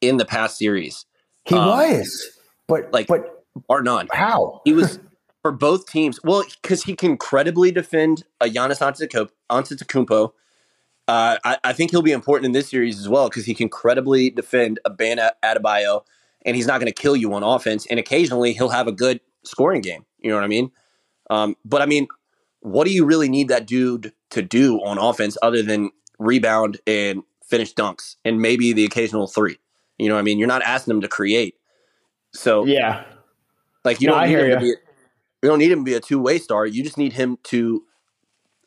[0.00, 1.04] in the past series.
[1.44, 4.08] He um, was, but like, but or none.
[4.12, 4.98] How he was
[5.42, 6.18] for both teams?
[6.24, 8.80] Well, because he can credibly defend a Giannis
[9.50, 10.32] Antetokounmpo.
[11.06, 13.68] Uh, I, I, think he'll be important in this series as well because he can
[13.68, 16.02] credibly defend a Bam Adebayo,
[16.46, 17.86] and he's not going to kill you on offense.
[17.90, 20.06] And occasionally, he'll have a good scoring game.
[20.18, 20.70] You know what I mean?
[21.28, 22.08] Um, but I mean,
[22.60, 27.22] what do you really need that dude to do on offense other than rebound and
[27.44, 29.58] finish dunks and maybe the occasional three?
[29.98, 30.38] You know what I mean?
[30.38, 31.56] You're not asking him to create.
[32.32, 33.04] So yeah,
[33.84, 34.54] like you no, don't need him you.
[34.54, 34.66] to be.
[34.66, 36.64] You don't need him to be a two way star.
[36.64, 37.82] You just need him to,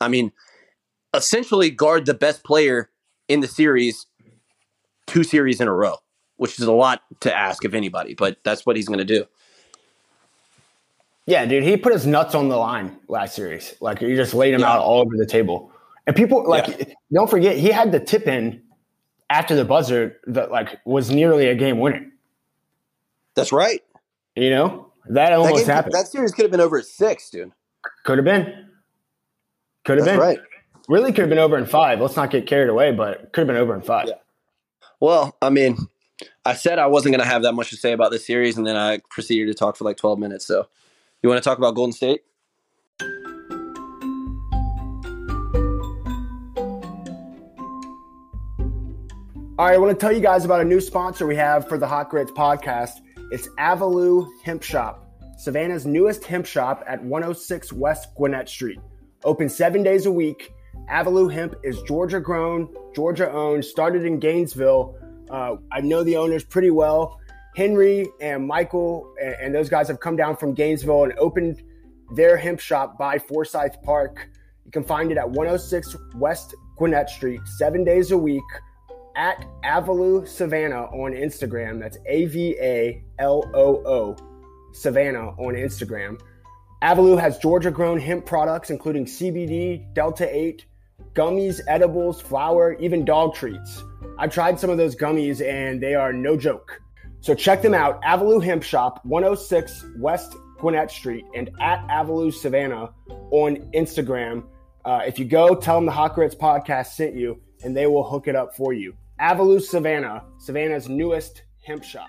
[0.00, 0.30] I mean,
[1.14, 2.90] essentially guard the best player
[3.28, 4.06] in the series,
[5.06, 5.96] two series in a row,
[6.36, 9.24] which is a lot to ask of anybody, but that's what he's going to do.
[11.26, 13.74] Yeah, dude, he put his nuts on the line last series.
[13.80, 14.72] Like he just laid him yeah.
[14.72, 15.70] out all over the table.
[16.06, 16.94] And people like yeah.
[17.12, 18.62] don't forget he had the tip in
[19.28, 22.06] after the buzzer that like was nearly a game winner.
[23.34, 23.82] That's right.
[24.36, 25.94] You know that almost that game, happened.
[25.94, 27.52] That series could have been over at six, dude.
[28.04, 28.70] Could have been.
[29.84, 30.18] Could have been.
[30.18, 30.38] Right.
[30.88, 32.00] Really could have been over in five.
[32.00, 34.08] Let's not get carried away, but could have been over in five.
[34.08, 34.14] Yeah.
[35.00, 35.76] Well, I mean,
[36.46, 38.66] I said I wasn't going to have that much to say about this series, and
[38.66, 40.46] then I proceeded to talk for like 12 minutes.
[40.46, 40.66] So,
[41.22, 42.22] you want to talk about Golden State?
[49.58, 51.76] All right, I want to tell you guys about a new sponsor we have for
[51.76, 52.92] the Hot Grits podcast.
[53.30, 58.78] It's Avaloo Hemp Shop, Savannah's newest hemp shop at 106 West Gwinnett Street.
[59.24, 60.54] Open seven days a week.
[60.90, 64.96] Avaloo Hemp is Georgia grown, Georgia owned, started in Gainesville.
[65.30, 67.20] Uh, I know the owners pretty well.
[67.56, 71.62] Henry and Michael and, and those guys have come down from Gainesville and opened
[72.14, 74.30] their hemp shop by Forsyth Park.
[74.64, 78.42] You can find it at 106 West Gwinnett Street, seven days a week
[79.16, 81.80] at Avaloo Savannah on Instagram.
[81.80, 84.16] That's A V A L O O
[84.72, 86.18] Savannah on Instagram.
[86.82, 90.64] Avaloo has Georgia grown hemp products, including CBD, Delta 8,
[91.14, 93.82] gummies, edibles, flour, even dog treats.
[94.18, 96.80] I've tried some of those gummies and they are no joke.
[97.20, 98.00] So check them out.
[98.02, 102.90] Avaloo Hemp Shop, 106 West Gwinnett Street, and at Avaloo Savannah
[103.30, 104.44] on Instagram.
[104.84, 108.08] Uh, if you go, tell them the Hot Grits podcast sent you, and they will
[108.08, 108.94] hook it up for you.
[109.20, 112.08] Avaloo Savannah, Savannah's newest hemp shop.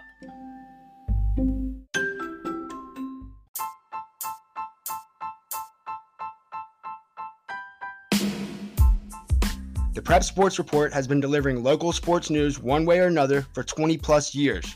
[10.09, 13.95] Prep Sports Report has been delivering local sports news one way or another for 20
[13.99, 14.75] plus years.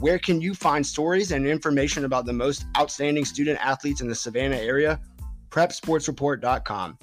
[0.00, 4.14] Where can you find stories and information about the most outstanding student athletes in the
[4.14, 5.00] Savannah area?
[5.48, 6.98] PrepSportsReport.com.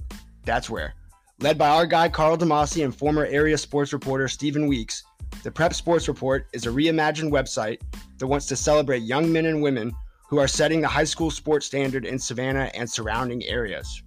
[0.46, 0.94] That's where.
[1.40, 5.02] Led by our guy Carl Demasi and former area sports reporter Stephen Weeks,
[5.42, 7.82] the Prep Sports Report is a reimagined website
[8.20, 9.92] that wants to celebrate young men and women
[10.30, 14.04] who are setting the high school sports standard in Savannah and surrounding areas.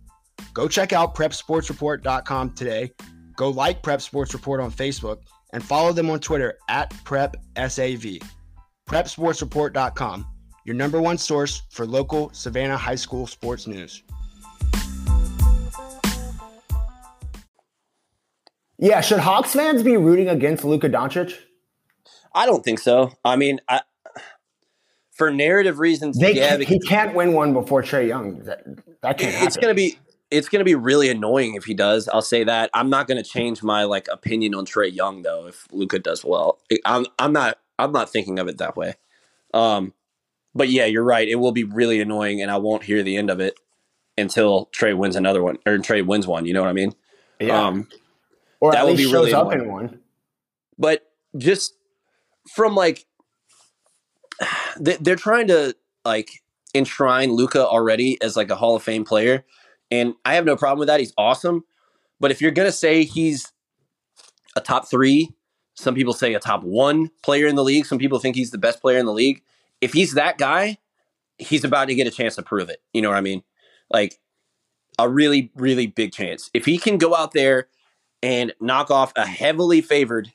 [0.55, 2.92] Go check out prepsportsreport.com today.
[3.37, 5.18] Go like Prep Sports Report on Facebook
[5.53, 8.22] and follow them on Twitter at PrepSAV.
[8.88, 10.27] PrepSportsReport.com,
[10.64, 14.03] your number one source for local Savannah high school sports news.
[18.79, 21.35] Yeah, should Hawks fans be rooting against Luka Doncic?
[22.35, 23.11] I don't think so.
[23.25, 23.81] I mean, I,
[25.12, 28.40] for narrative reasons, they yeah, he can't win one before Trae Young.
[28.44, 28.64] That,
[29.01, 29.46] that can't happen.
[29.46, 29.99] It's going to be
[30.30, 32.08] it's going to be really annoying if he does.
[32.08, 32.70] I'll say that.
[32.74, 36.24] I'm not going to change my like opinion on Trae Young though if Luka does
[36.24, 36.58] well.
[36.84, 38.94] I'm I'm not I'm not thinking of it that way.
[39.54, 39.92] Um,
[40.54, 41.28] but yeah, you're right.
[41.28, 43.58] It will be really annoying, and I won't hear the end of it
[44.18, 46.46] until Trae wins another one or Trae wins one.
[46.46, 46.94] You know what I mean?
[47.38, 47.66] Yeah.
[47.66, 47.88] Um,
[48.60, 49.60] or that would be really up annoying.
[49.60, 50.00] in one.
[50.78, 51.74] But just
[52.48, 53.04] from like,
[54.76, 56.42] they're trying to like
[56.74, 59.44] enshrine Luka already as like a Hall of Fame player,
[59.90, 61.01] and I have no problem with that.
[61.01, 61.64] He's awesome.
[62.20, 63.53] But if you're gonna say he's
[64.57, 65.31] a top three,
[65.75, 67.87] some people say a top one player in the league.
[67.87, 69.42] Some people think he's the best player in the league.
[69.81, 70.79] If he's that guy,
[71.38, 72.81] he's about to get a chance to prove it.
[72.94, 73.42] You know what I mean?
[73.90, 74.18] Like
[74.99, 76.51] a really, really big chance.
[76.55, 77.68] If he can go out there
[78.22, 80.33] and knock off a heavily favored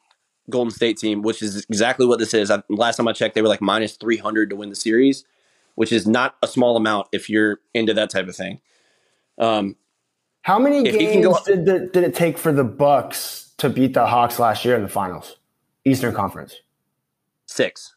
[0.50, 2.52] Golden State team, which is exactly what this is.
[2.52, 5.24] I, last time I checked, they were like minus 300 to win the series,
[5.76, 8.60] which is not a small amount if you're into that type of thing.
[9.42, 9.76] Um,
[10.44, 14.06] How many games go, did, the, did it take for the Bucks to beat the
[14.06, 15.38] Hawks last year in the finals,
[15.84, 16.56] Eastern Conference?
[17.48, 17.96] Six.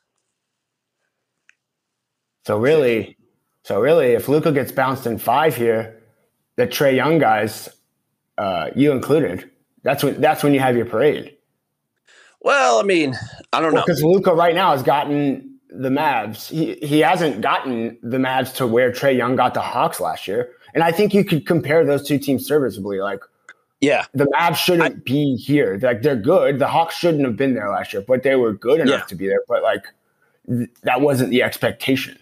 [2.46, 3.16] So really,
[3.62, 6.02] so really, if Luka gets bounced in five here,
[6.56, 7.68] the Trae Young guys,
[8.36, 9.50] uh, you included,
[9.82, 11.36] that's when that's when you have your parade.
[12.40, 13.14] Well, I mean,
[13.52, 16.48] I don't well, know because Luka right now has gotten the Mavs.
[16.48, 20.50] He he hasn't gotten the Mavs to where Trae Young got the Hawks last year,
[20.74, 22.98] and I think you could compare those two teams serviceably.
[22.98, 23.20] Like,
[23.80, 25.78] yeah, the Mavs shouldn't I, be here.
[25.80, 26.58] Like they're good.
[26.58, 29.06] The Hawks shouldn't have been there last year, but they were good enough yeah.
[29.06, 29.40] to be there.
[29.48, 29.84] But like,
[30.48, 32.18] th- that wasn't the expectation.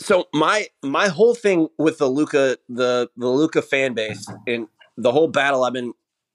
[0.00, 5.12] So my my whole thing with the Luka the the Luka fan base and the
[5.12, 5.92] whole battle I've been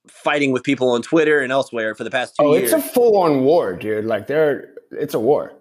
[0.08, 2.72] fighting with people on Twitter and elsewhere for the past two oh, years.
[2.72, 4.06] it's a full on war, dude.
[4.06, 5.54] Like there, it's a war.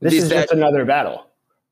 [0.00, 1.26] This is that, just another battle.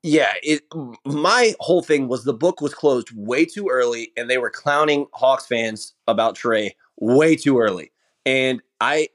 [0.07, 0.64] Yeah, it.
[1.07, 5.07] My whole thing was the book was closed way too early, and they were clowning
[5.14, 7.90] Hawks fans about Trae way too early,
[8.27, 9.09] and I,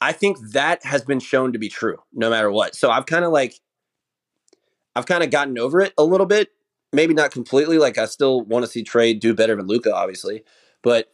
[0.00, 2.74] I think that has been shown to be true, no matter what.
[2.74, 3.54] So I've kind of like,
[4.96, 6.48] I've kind of gotten over it a little bit.
[6.92, 7.78] Maybe not completely.
[7.78, 10.42] Like I still want to see Trae do better than Luka, obviously,
[10.82, 11.08] but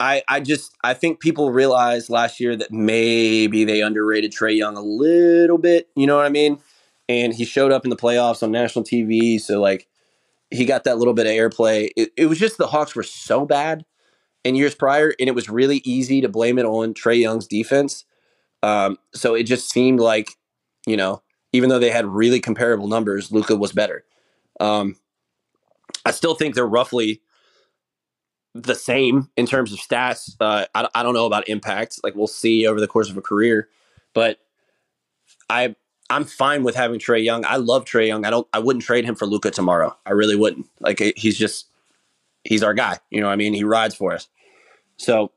[0.00, 4.76] I, I just I think people realized last year that maybe they underrated Trae Young
[4.76, 5.88] a little bit.
[5.96, 6.58] You know what I mean?
[7.08, 9.88] And he showed up in the playoffs on national TV, so like
[10.50, 11.90] he got that little bit of airplay.
[11.96, 13.84] It, it was just the Hawks were so bad
[14.44, 18.04] in years prior, and it was really easy to blame it on Trae Young's defense.
[18.62, 20.30] Um, so it just seemed like,
[20.86, 24.04] you know, even though they had really comparable numbers, Luka was better.
[24.60, 24.96] Um,
[26.04, 27.20] I still think they're roughly
[28.54, 30.34] the same in terms of stats.
[30.40, 32.00] Uh, I, I don't know about impact.
[32.02, 33.68] Like we'll see over the course of a career,
[34.14, 34.38] but
[35.48, 35.74] I
[36.12, 37.44] I'm fine with having Trae Young.
[37.46, 38.24] I love Trae Young.
[38.24, 38.46] I don't.
[38.52, 39.96] I wouldn't trade him for Luka tomorrow.
[40.06, 40.68] I really wouldn't.
[40.80, 41.66] Like he's just
[42.44, 42.98] he's our guy.
[43.10, 44.28] You know, what I mean, he rides for us.
[44.96, 45.32] So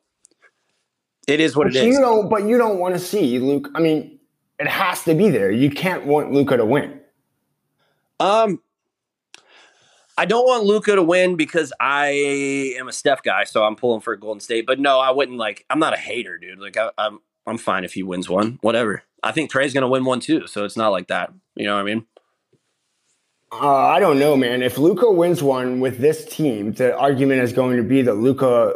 [1.28, 2.00] it is what but it you is.
[2.00, 3.70] don't, but you don't want to see Luke.
[3.74, 4.20] I mean,
[4.60, 5.52] it has to be there.
[5.52, 7.00] You can't want Luka to win.
[8.20, 8.62] Um,
[10.18, 14.02] I don't want Luka to win because I am a Steph guy, so I'm pulling
[14.02, 14.66] for Golden State.
[14.66, 15.66] But no, I wouldn't like.
[15.70, 16.60] I'm not a hater, dude.
[16.60, 18.60] Like I, I'm, I'm fine if he wins one.
[18.62, 19.04] Whatever.
[19.24, 21.32] I think Trae's gonna win one too, so it's not like that.
[21.56, 22.06] You know what I mean?
[23.52, 24.62] Uh, I don't know, man.
[24.62, 28.74] If Luka wins one with this team, the argument is going to be that Luka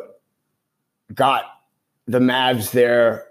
[1.13, 1.43] got
[2.07, 3.25] the Mavs there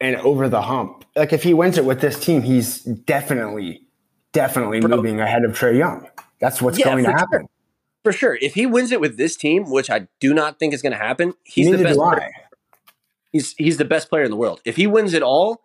[0.00, 1.04] and over the hump.
[1.16, 3.82] Like if he wins it with this team, he's definitely,
[4.32, 4.96] definitely Bro.
[4.96, 6.08] moving ahead of Trae Young.
[6.40, 7.40] That's what's Yeah, going to happen.
[7.40, 7.48] sure.
[8.04, 8.38] For sure.
[8.42, 10.98] If he wins it with this team, which I do not think is going to
[10.98, 11.98] happen, he's Neither the best.
[13.32, 13.54] Do Player.
[13.54, 13.54] I.
[13.54, 14.60] He's he's the best player in the world.
[14.64, 15.62] If he wins it all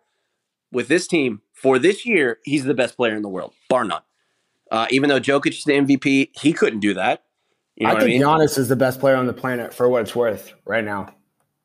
[0.72, 4.02] with this team for this year, he's the best player in the world, bar none.
[4.70, 7.24] Uh, even though Jokic is the MVP, he couldn't do that.
[7.76, 8.28] You know I what I think mean?
[8.28, 11.14] Giannis is the best player on the planet for what it's worth right now.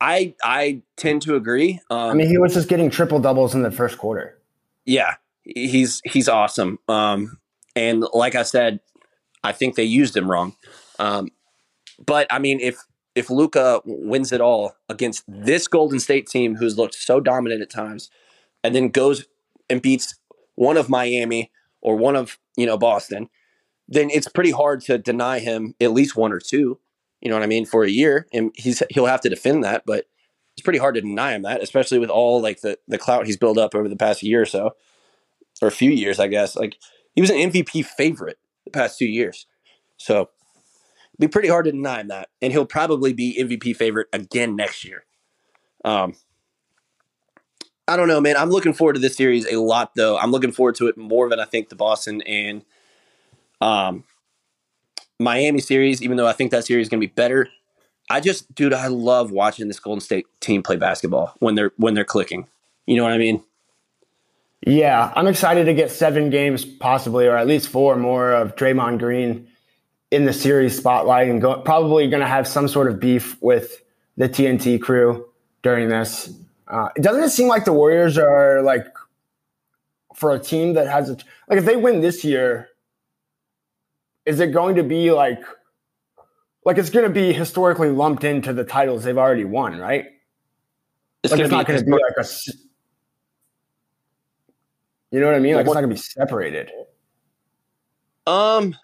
[0.02, 1.80] I I tend to agree.
[1.90, 4.38] Um, I mean, he was just getting triple doubles in the first quarter.
[4.86, 6.80] yeah, he's he's awesome.
[6.88, 7.38] Um,
[7.76, 8.80] and like I said,
[9.44, 10.56] I think they used him wrong.
[11.00, 11.30] Um,
[12.04, 12.78] but I mean, if
[13.16, 17.70] if Luka wins it all against this Golden State team, who's looked so dominant at
[17.70, 18.10] times,
[18.64, 19.26] and then goes
[19.70, 20.16] and beats
[20.56, 23.30] one of Miami or one of you know Boston,
[23.88, 26.80] then it's pretty hard to deny him at least one or two.
[27.22, 29.84] You know what I mean for a year, and he's he'll have to defend that,
[29.86, 30.06] but
[30.54, 33.38] it's pretty hard to deny him that, especially with all like the the clout he's
[33.38, 34.72] built up over the past year or so,
[35.62, 36.56] or a few years, I guess.
[36.56, 36.78] Like
[37.16, 39.48] he was an MVP favorite the past two years,
[39.98, 40.30] so
[41.20, 44.86] be pretty hard to deny him that, and he'll probably be MVP favorite again next
[44.86, 45.04] year.
[45.84, 46.16] Um,
[47.88, 48.38] I don't know, man.
[48.38, 50.18] I'm looking forward to this series a lot, though.
[50.18, 52.64] I'm looking forward to it more than I think the Boston and
[53.60, 54.04] um,
[55.20, 57.50] Miami series, even though I think that series is going to be better.
[58.10, 61.94] I just, dude, I love watching this Golden State team play basketball when they're when
[61.94, 62.48] they're clicking.
[62.86, 63.44] You know what I mean?
[64.66, 69.00] Yeah, I'm excited to get seven games, possibly, or at least four more of Draymond
[69.00, 69.48] Green
[70.12, 73.84] in the series spotlight, and go, probably going to have some sort of beef with
[74.18, 75.28] the TNT crew
[75.62, 76.34] during this.
[76.68, 78.86] Uh, doesn't it seem like the Warriors are like
[80.16, 81.18] for a team that has a
[81.48, 82.70] like if they win this year,
[84.26, 85.42] is it going to be like
[86.66, 90.06] like it's going to be historically lumped into the titles they've already won, right?
[91.24, 92.26] It's like it's not going to be like a
[95.12, 95.56] You know what I mean?
[95.56, 96.72] Like it's not going to be separated.
[98.28, 98.76] um.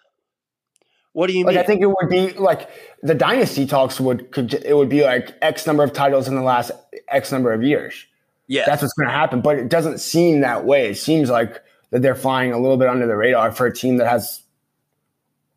[1.16, 1.64] What do you Like mean?
[1.64, 2.68] I think it would be like
[3.02, 6.42] the dynasty talks would could it would be like X number of titles in the
[6.42, 6.72] last
[7.08, 8.04] X number of years.
[8.48, 10.90] yeah, That's what's going to happen, but it doesn't seem that way.
[10.90, 13.96] It seems like that they're flying a little bit under the radar for a team
[13.96, 14.42] that has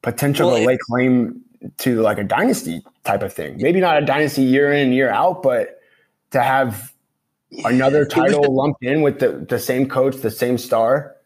[0.02, 1.42] potential Well, to lay claim
[1.80, 3.58] to like a dynasty type of thing.
[3.58, 5.82] Maybe not a dynasty year in and year out, but
[6.32, 6.94] to have
[7.66, 11.18] another title lumped in with the, the same coach, the same star.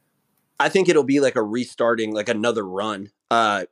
[0.59, 3.11] I think it'll be like a restarting, like another run.
[3.29, 3.65] Uh,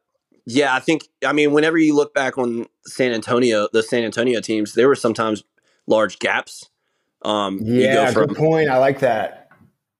[0.46, 1.08] yeah, I think.
[1.26, 4.96] I mean, whenever you look back on San Antonio, the San Antonio teams, there were
[4.96, 5.44] sometimes
[5.88, 6.70] large gaps.
[7.24, 8.70] Um, you Yeah, go from good point.
[8.70, 9.52] I like that.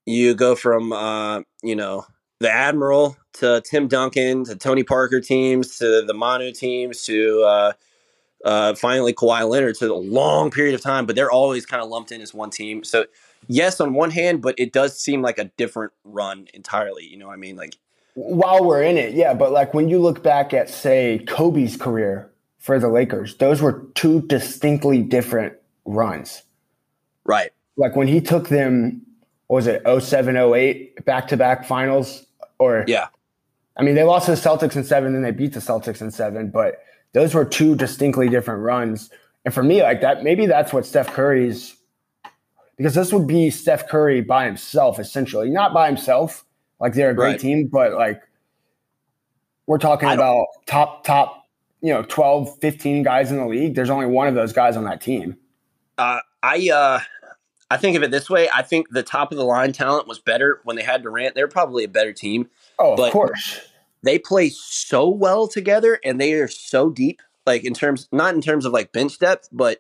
[0.06, 2.06] you go from uh, you know
[2.40, 7.74] the Admiral to Tim Duncan to Tony Parker teams to the Manu teams to uh,
[8.44, 11.90] uh, finally Kawhi Leonard to a long period of time, but they're always kind of
[11.90, 12.84] lumped in as one team.
[12.84, 13.06] So
[13.48, 17.06] yes, on one hand, but it does seem like a different run entirely.
[17.06, 17.56] You know what I mean?
[17.56, 17.78] Like
[18.14, 22.32] while we're in it, yeah, but like when you look back at say Kobe's career
[22.60, 25.54] for the Lakers, those were two distinctly different
[25.86, 26.44] runs.
[27.24, 27.52] right.
[27.78, 29.02] Like when he took them,
[29.48, 32.26] what was it 07, 08, back to back finals?
[32.60, 33.08] Or, Yeah.
[33.78, 36.12] I mean, they lost to the Celtics in seven, then they beat the Celtics in
[36.12, 39.10] seven, but those were two distinctly different runs.
[39.46, 41.76] And for me, like that, maybe that's what Steph Curry's,
[42.78, 45.50] because this would be Steph Curry by himself, essentially.
[45.50, 46.46] Not by himself,
[46.82, 47.40] like they're a great Right.
[47.40, 48.22] team, but like
[49.68, 51.46] we're talking about top, top
[51.80, 53.76] you know 12, 15 guys in the league.
[53.76, 55.38] There's only one of those guys on that team.
[55.98, 57.00] Uh, I uh,
[57.70, 58.50] I think of it this way.
[58.54, 61.36] I think the top of the line talent was better when they had Durant.
[61.36, 62.50] They're probably a better team.
[62.80, 63.62] Oh, of course.
[64.04, 67.22] They play so well together, and they are so deep.
[67.46, 69.80] Like in terms, not in terms of like bench depth, but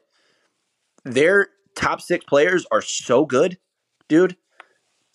[1.03, 3.57] their top six players are so good,
[4.07, 4.37] dude.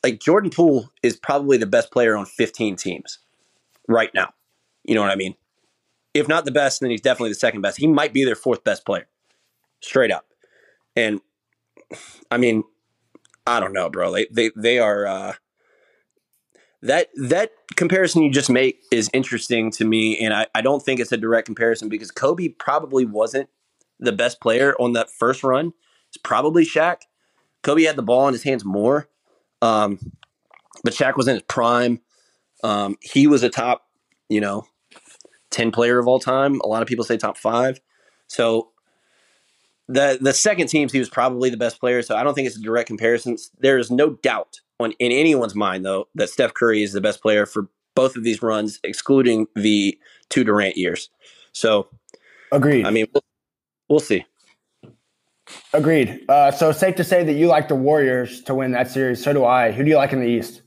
[0.07, 3.19] Like Jordan Poole is probably the best player on 15 teams
[3.89, 4.33] right now.
[4.85, 5.35] You know what I mean?
[6.15, 7.77] If not the best, then he's definitely the second best.
[7.77, 9.09] He might be their fourth best player,
[9.81, 10.27] straight up.
[10.95, 11.21] And
[12.31, 12.63] I mean,
[13.49, 14.13] I don't know, bro.
[14.13, 15.33] They they they are uh,
[16.83, 21.01] that that comparison you just make is interesting to me, and I, I don't think
[21.01, 23.49] it's a direct comparison because Kobe probably wasn't
[23.99, 25.73] the best player on that first run.
[26.11, 26.99] It's probably Shaq.
[27.65, 29.09] Kobe had the ball in his hands more,
[29.63, 29.99] um,
[30.85, 32.01] but Shaq was in his prime.
[32.63, 33.87] Um, he was a top,
[34.29, 34.67] you know,
[35.51, 36.61] ten player of all time.
[36.61, 37.81] A lot of people say top five.
[38.29, 38.71] So
[39.89, 42.03] the the second teams, he was probably the best player.
[42.03, 43.37] So I don't think it's a direct comparison.
[43.59, 47.23] There is no doubt on in anyone's mind though that Steph Curry is the best
[47.23, 51.09] player for both of these runs, excluding the two Durant years.
[51.53, 51.89] So
[52.53, 52.85] agreed.
[52.85, 53.25] I mean, we'll,
[53.89, 54.25] we'll see.
[55.73, 56.25] Agreed.
[56.29, 59.23] Uh, so safe to say that you like the Warriors to win that series.
[59.23, 59.73] So do I.
[59.73, 60.63] Who do you like in the East?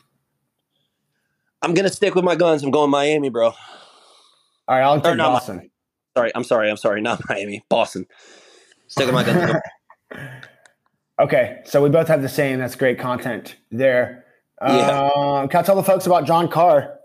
[1.62, 2.64] I'm gonna stick with my guns.
[2.64, 3.48] I'm going Miami, bro.
[3.48, 3.56] All
[4.70, 5.58] right, I'll take Boston.
[5.58, 5.70] My,
[6.16, 6.70] sorry, I'm sorry.
[6.70, 7.02] I'm sorry.
[7.02, 7.64] Not Miami.
[7.70, 8.06] Boston.
[8.88, 9.56] Stick with my guns.
[11.20, 12.60] okay, so we both have the same.
[12.60, 14.26] That's great content there.
[14.62, 15.10] Yeah.
[15.16, 17.00] Um, can I tell the folks about John Carr?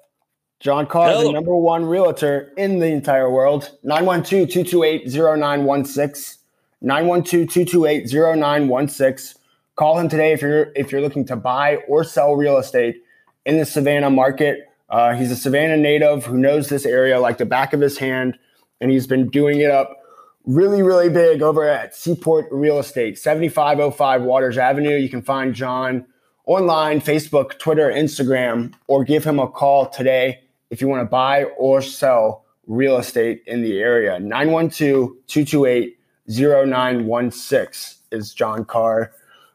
[0.61, 3.71] John Carr is the number one realtor in the entire world.
[3.83, 6.44] 912 228 0916.
[6.85, 9.37] 912-228-0916.
[9.77, 13.03] Call him today if you're if you're looking to buy or sell real estate
[13.45, 14.71] in the Savannah market.
[14.89, 18.39] Uh, he's a Savannah native who knows this area like the back of his hand,
[18.81, 20.05] and he's been doing it up
[20.45, 24.97] really, really big over at Seaport Real Estate, 7505 Waters Avenue.
[24.97, 26.07] You can find John
[26.47, 31.45] online, Facebook, Twitter, Instagram, or give him a call today if you want to buy
[31.59, 34.19] or sell real estate in the area.
[34.21, 39.13] 912 228 0916 is John Carr,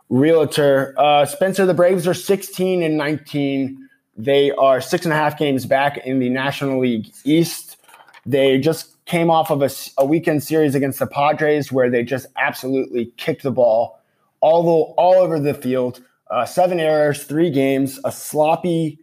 [0.10, 0.94] realtor.
[0.98, 3.90] Uh, Spencer, the Braves are 16 and 19.
[4.18, 7.78] They are six and a half games back in the National League East.
[8.26, 12.28] They just came off of a, a weekend series against the Padres where they just
[12.38, 14.00] absolutely kicked the ball
[14.42, 16.02] all, all over the field.
[16.30, 19.00] Uh, seven errors, three games, a sloppy,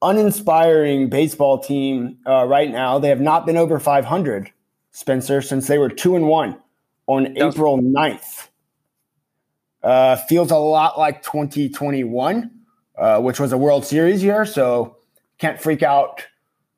[0.00, 2.98] uninspiring baseball team uh, right now.
[2.98, 4.50] They have not been over 500,
[4.92, 6.61] Spencer, since they were two and one
[7.06, 8.48] on April 9th.
[9.82, 12.50] Uh, feels a lot like 2021,
[12.96, 14.46] uh, which was a World Series year.
[14.46, 14.96] So
[15.38, 16.24] can't freak out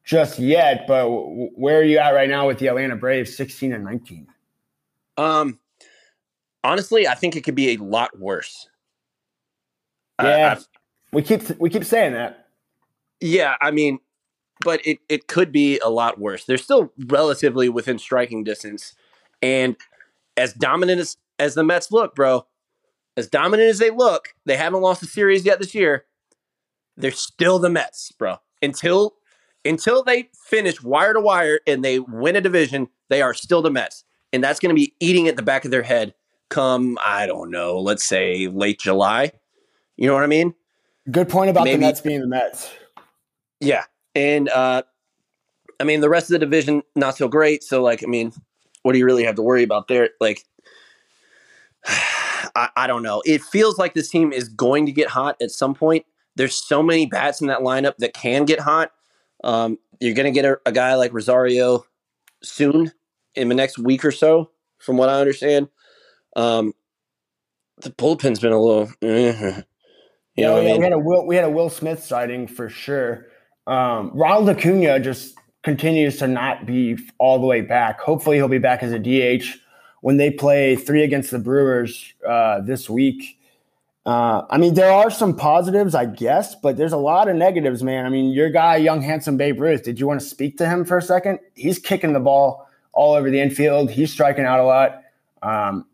[0.05, 0.87] just yet.
[0.87, 4.27] But w- where are you at right now with the Atlanta Braves, 16 and 19?
[5.19, 5.59] Um,
[6.63, 8.69] honestly, I think it could be a lot worse.
[10.23, 10.61] Yeah,
[11.13, 12.49] we keep we keep saying that.
[13.21, 13.99] Yeah, I mean,
[14.65, 16.45] but it it could be a lot worse.
[16.45, 18.95] They're still relatively within striking distance,
[19.43, 19.77] and
[20.37, 22.47] as dominant as, as the Mets look, bro,
[23.17, 26.05] as dominant as they look, they haven't lost a series yet this year.
[26.97, 28.39] They're still the Mets, bro.
[28.63, 29.15] Until
[29.65, 33.71] until they finish wire to wire and they win a division, they are still the
[33.71, 34.05] Mets.
[34.33, 36.15] And that's going to be eating at the back of their head
[36.51, 39.33] come, I don't know, let's say late July.
[39.97, 40.55] You know what I mean?
[41.11, 42.71] Good point about Maybe, the Mets being the Mets.
[43.61, 43.85] Yeah.
[44.15, 44.83] And uh
[45.81, 47.63] I mean the rest of the division not so great.
[47.63, 48.33] So like I mean,
[48.85, 50.11] what do you really have to worry about there?
[50.21, 50.45] Like,
[51.87, 53.23] I, I don't know.
[53.25, 56.05] It feels like this team is going to get hot at some point.
[56.37, 58.93] There's so many bats in that lineup that can get hot.
[59.43, 61.85] Um, you're going to get a, a, guy like Rosario
[62.43, 62.93] soon
[63.35, 65.69] in the next week or so, from what I understand.
[66.37, 66.75] Um,
[67.79, 68.89] the bullpen's been a little.
[69.03, 69.07] Uh,
[70.37, 70.79] you know, yeah, I mean?
[70.79, 73.29] we had a Will, we had a Will Smith sighting for sure.
[73.67, 78.01] Um, Ronald Acuna just continues to not be all the way back.
[78.01, 79.45] Hopefully, he'll be back as a DH
[80.03, 83.41] when they play three against the Brewers uh, this week.
[84.07, 87.83] Uh, I mean, there are some positives, I guess, but there's a lot of negatives,
[87.83, 88.05] man.
[88.05, 90.85] I mean, your guy, young, handsome Babe Ruth, did you want to speak to him
[90.85, 91.39] for a second?
[91.55, 93.91] He's kicking the ball all over the infield.
[93.91, 95.03] He's striking out a lot.
[95.43, 95.87] Um,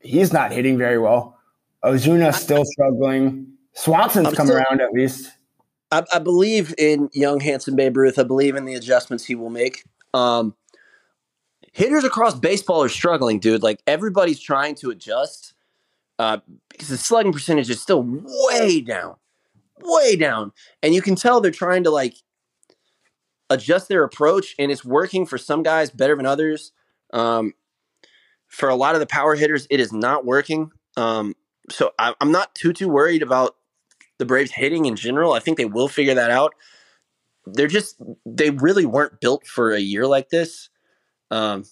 [0.00, 1.38] he's not hitting very well.
[1.84, 3.46] Ozuna's still struggling.
[3.74, 5.30] Swanson's I'm come still, around at least.
[5.90, 8.18] I, I, believe in young, handsome Babe Ruth.
[8.18, 9.84] I believe in the adjustments he will make.
[10.14, 10.54] Um,
[11.72, 13.62] hitters across baseball are struggling, dude.
[13.62, 15.54] Like everybody's trying to adjust
[16.18, 16.38] uh,
[16.68, 19.16] because the slugging percentage is still way down,
[19.80, 22.14] way down, and you can tell they're trying to like
[23.48, 26.72] adjust their approach, and it's working for some guys better than others.
[27.12, 27.54] Um,
[28.48, 30.70] for a lot of the power hitters, it is not working.
[30.96, 31.34] Um,
[31.70, 33.56] so I, I'm not too too worried about
[34.20, 35.32] the Braves hitting in general.
[35.32, 36.54] I think they will figure that out.
[37.46, 40.68] They're just they really weren't built for a year like this.
[41.32, 41.64] Um,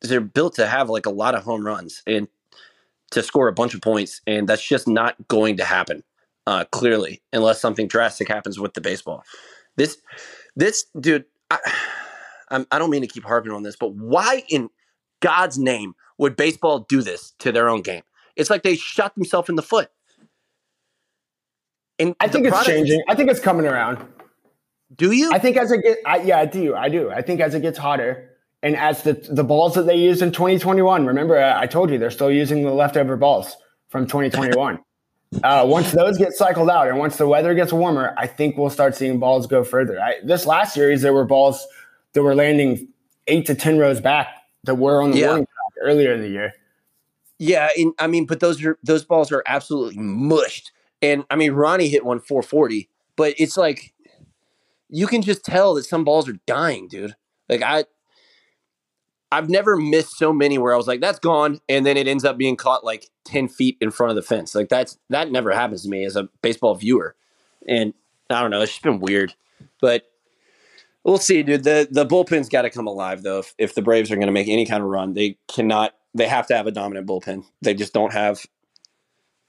[0.00, 2.28] they're built to have like a lot of home runs and
[3.10, 6.04] to score a bunch of points, and that's just not going to happen.
[6.46, 9.22] Uh, clearly, unless something drastic happens with the baseball.
[9.76, 9.98] This,
[10.56, 11.58] this dude, I,
[12.48, 14.70] I'm, I don't mean to keep harping on this, but why in
[15.20, 18.00] God's name would baseball do this to their own game?
[18.34, 19.90] It's like they shot themselves in the foot.
[21.98, 23.02] And I think it's changing.
[23.08, 24.06] I think it's coming around.
[24.94, 25.30] Do you?
[25.32, 26.74] I think as it gets, yeah, I do.
[26.74, 27.10] I do.
[27.10, 28.30] I think as it gets hotter,
[28.62, 32.10] and as the the balls that they used in 2021, remember I told you they're
[32.10, 33.56] still using the leftover balls
[33.88, 34.78] from 2021.
[35.44, 38.70] uh, once those get cycled out, and once the weather gets warmer, I think we'll
[38.70, 40.00] start seeing balls go further.
[40.00, 41.66] I, this last series, there were balls
[42.14, 42.88] that were landing
[43.26, 44.28] eight to ten rows back
[44.64, 45.26] that were on the yeah.
[45.28, 46.54] warning track earlier in the year.
[47.38, 50.72] Yeah, and I mean, but those are those balls are absolutely mushed.
[51.00, 53.94] And I mean, Ronnie hit one 440, but it's like
[54.88, 57.14] you can just tell that some balls are dying, dude.
[57.48, 57.84] Like I
[59.30, 62.24] I've never missed so many where I was like, that's gone, and then it ends
[62.24, 64.54] up being caught like 10 feet in front of the fence.
[64.54, 67.14] Like that's that never happens to me as a baseball viewer.
[67.66, 67.92] And
[68.30, 69.34] I don't know, it's just been weird.
[69.80, 70.04] But
[71.04, 71.64] we'll see, dude.
[71.64, 73.40] The the bullpen's gotta come alive though.
[73.40, 76.46] If, if the Braves are gonna make any kind of run, they cannot they have
[76.48, 77.44] to have a dominant bullpen.
[77.60, 78.44] They just don't have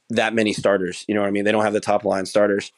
[0.09, 1.05] that many starters.
[1.07, 1.45] You know what I mean?
[1.45, 2.71] They don't have the top line starters.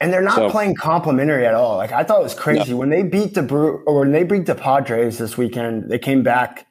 [0.00, 1.76] And they're not so, playing complimentary at all.
[1.76, 2.78] Like I thought it was crazy no.
[2.78, 5.88] when they beat the Brew or when they beat the Padres this weekend.
[5.90, 6.66] They came back.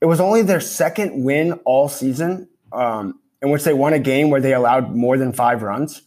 [0.00, 4.28] It was only their second win all season, um, in which they won a game
[4.28, 6.02] where they allowed more than five runs.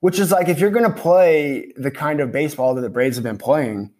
[0.00, 3.16] Which is like if you're going to play the kind of baseball that the Braves
[3.16, 3.90] have been playing,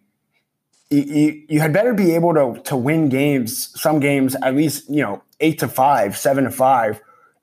[0.89, 3.79] you, you, you had better be able to to win games.
[3.79, 6.99] Some games at least you know eight to five, seven to five,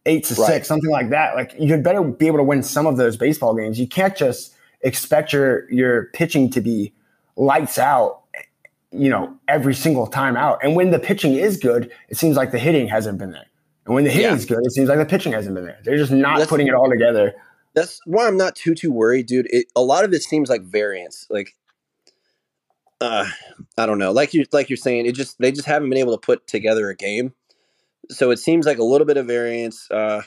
[0.06, 0.46] eight to right.
[0.46, 1.34] six, something like that.
[1.34, 3.78] Like you had better be able to win some of those baseball games.
[3.78, 6.92] You can't just expect your your pitching to be
[7.36, 8.22] lights out,
[8.90, 10.58] you know, every single time out.
[10.62, 13.46] And when the pitching is good, it seems like the hitting hasn't been there.
[13.86, 15.80] And when the hitting is good, it seems like the pitching hasn't been there.
[15.84, 17.32] They're just not that's, putting it all together.
[17.74, 19.46] That's why I'm not too too worried, dude.
[19.50, 21.26] It, a lot of it seems like variance.
[21.30, 21.56] Like
[23.00, 23.26] uh,
[23.76, 24.12] I don't know.
[24.12, 26.88] Like you like you're saying, it just they just haven't been able to put together
[26.88, 27.34] a game
[28.10, 30.22] so it seems like a little bit of variance, uh,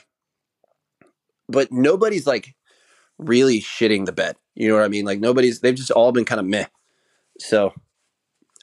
[1.48, 2.54] but nobody's like
[3.18, 4.36] really shitting the bed.
[4.54, 5.04] You know what I mean?
[5.04, 5.60] Like nobody's.
[5.60, 6.66] They've just all been kind of meh.
[7.38, 7.72] So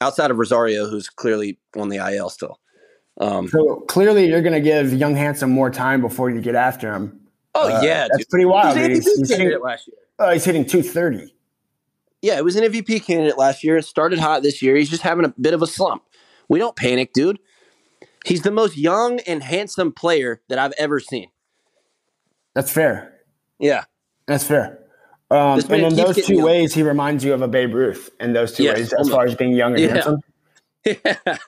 [0.01, 2.59] outside of Rosario, who's clearly on the IL still.
[3.19, 6.91] Um, so clearly, you're going to give Young Handsome more time before you get after
[6.91, 7.21] him.
[7.55, 8.29] Oh uh, yeah, that's dude.
[8.29, 8.75] pretty wild.
[8.77, 9.97] He's, he's, hitting, last year.
[10.17, 11.33] Oh, he's hitting 230.
[12.23, 13.77] Yeah, it was an MVP candidate last year.
[13.77, 14.75] It started hot this year.
[14.75, 16.03] He's just having a bit of a slump.
[16.49, 17.37] We don't panic, dude.
[18.25, 21.29] He's the most young and handsome player that I've ever seen.
[22.55, 23.13] That's fair.
[23.59, 23.85] Yeah.
[24.27, 24.79] That's fair.
[25.31, 26.45] Um, and in those two young.
[26.45, 29.25] ways, he reminds you of a Babe Ruth in those two yes, ways, as far
[29.25, 29.93] as being young and yeah.
[29.93, 30.21] handsome.
[30.85, 31.37] Yeah.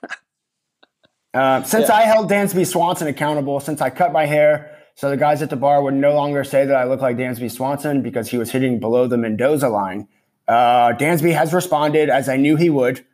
[1.36, 1.96] Uh, since yeah.
[1.96, 5.58] I held Dansby Swanson accountable, since I cut my hair, so the guys at the
[5.58, 8.80] bar would no longer say that I look like Dansby Swanson because he was hitting
[8.80, 10.08] below the Mendoza line.
[10.48, 13.06] Uh, Dansby has responded as I knew he would.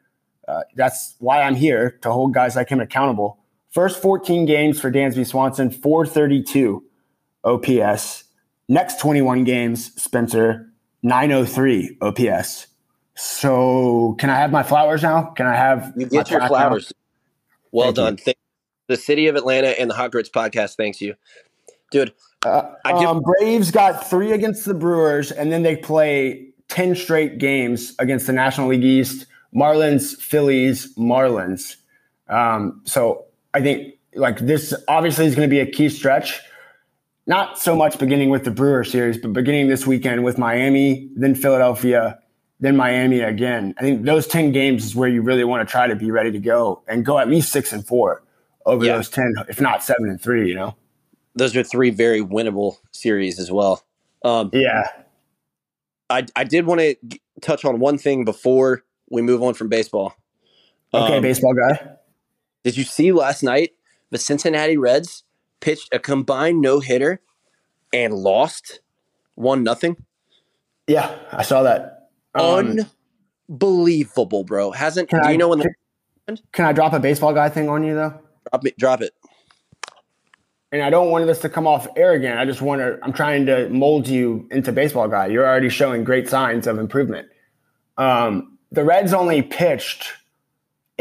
[0.47, 3.39] Uh, that's why I'm here to hold guys like him accountable.
[3.71, 6.83] First 14 games for Dansby Swanson, 432
[7.43, 8.25] OPS.
[8.67, 10.69] Next 21 games, Spencer,
[11.03, 12.67] 903 OPS.
[13.15, 15.23] So can I have my flowers now?
[15.23, 16.91] Can I have you get your flowers?
[16.93, 17.57] Now?
[17.71, 18.15] Well Thank done.
[18.17, 18.37] Th-
[18.87, 21.15] the city of Atlanta and the Hot Grits podcast thanks you,
[21.91, 22.13] dude.
[22.45, 27.37] Uh, give- um, Braves got three against the Brewers, and then they play ten straight
[27.37, 31.77] games against the National League East, Marlins, Phillies, Marlins.
[32.27, 36.39] Um, so I think like this obviously is going to be a key stretch.
[37.27, 41.35] Not so much beginning with the Brewer series, but beginning this weekend with Miami, then
[41.35, 42.19] Philadelphia,
[42.59, 43.75] then Miami again.
[43.77, 46.31] I think those 10 games is where you really want to try to be ready
[46.31, 48.23] to go and go at least six and four
[48.65, 48.95] over yeah.
[48.95, 50.75] those 10, if not seven and three, you know?
[51.35, 53.83] Those are three very winnable series as well.
[54.23, 54.87] Um, yeah.
[56.09, 56.95] I, I did want to
[57.39, 60.13] touch on one thing before we move on from baseball.
[60.93, 61.97] Okay, um, baseball guy.
[62.63, 63.71] Did you see last night
[64.09, 65.23] the Cincinnati Reds
[65.59, 67.21] pitched a combined no hitter
[67.93, 68.81] and lost
[69.35, 69.95] one nothing?
[70.87, 72.09] Yeah, I saw that.
[72.35, 72.79] Um,
[73.49, 74.71] Unbelievable, bro.
[74.71, 75.73] Hasn't do I, you know when the
[76.27, 78.19] can, can I drop a baseball guy thing on you though?
[78.51, 78.77] Drop it.
[78.77, 79.13] Drop it.
[80.71, 82.39] And I don't want this to come off arrogant.
[82.39, 82.97] I just want to.
[83.03, 85.27] I'm trying to mold you into baseball guy.
[85.27, 87.27] You're already showing great signs of improvement.
[87.97, 90.13] Um, the Reds only pitched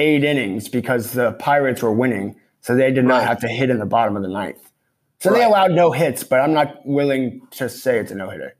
[0.01, 3.29] eight innings because the Pirates were winning, so they did not Right.
[3.29, 4.73] have to hit in the bottom of the ninth.
[5.21, 8.55] So they allowed no hits, but I'm not willing to say it's a no hitter.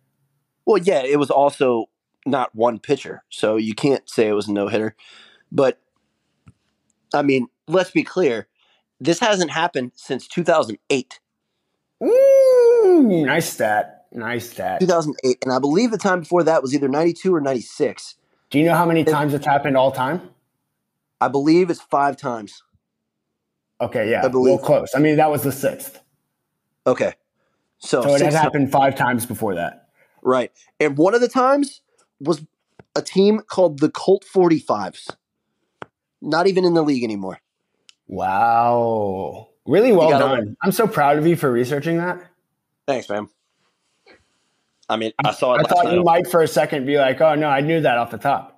[0.67, 1.87] Well, yeah, it was also
[2.27, 4.95] not one pitcher, so you can't say it was a no hitter.
[5.51, 5.81] But
[7.15, 8.47] I mean, let's be clear:
[9.01, 11.19] this hasn't happened since 2008.
[12.05, 14.07] Ooh, nice stat.
[14.13, 14.81] Nice stat.
[14.81, 18.17] 2008, and I believe the time before that was either 92 or 96.
[18.51, 20.29] Do you know how many times it's happened all time?
[21.21, 22.63] I believe it's five times.
[23.81, 24.91] Okay, yeah, I believe- well, close.
[24.95, 26.01] I mean, that was the sixth,
[26.87, 27.15] Okay,
[27.79, 29.89] so, so it has happened five times before that.
[30.23, 31.81] right, and one of the times
[32.21, 32.43] was
[32.97, 35.11] a team called the Colt 45s.
[36.23, 37.41] Not even in the league anymore.
[38.09, 40.57] Wow, really well done.
[40.63, 42.21] I'm so proud of you for researching that.
[42.87, 43.29] Thanks, man.
[44.89, 45.61] I mean, I saw it.
[45.61, 48.11] I thought you might for a second be like, "Oh no, I knew that off
[48.11, 48.50] the top."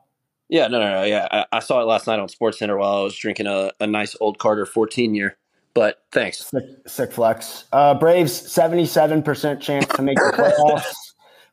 [0.52, 1.02] Yeah, no, no, no.
[1.04, 3.72] Yeah, I, I saw it last night on Sports Center while I was drinking a,
[3.80, 5.38] a nice old Carter 14 year.
[5.72, 6.44] But thanks.
[6.44, 7.64] Sick, sick flex.
[7.72, 10.92] Uh, Braves seventy-seven percent chance to make the playoffs,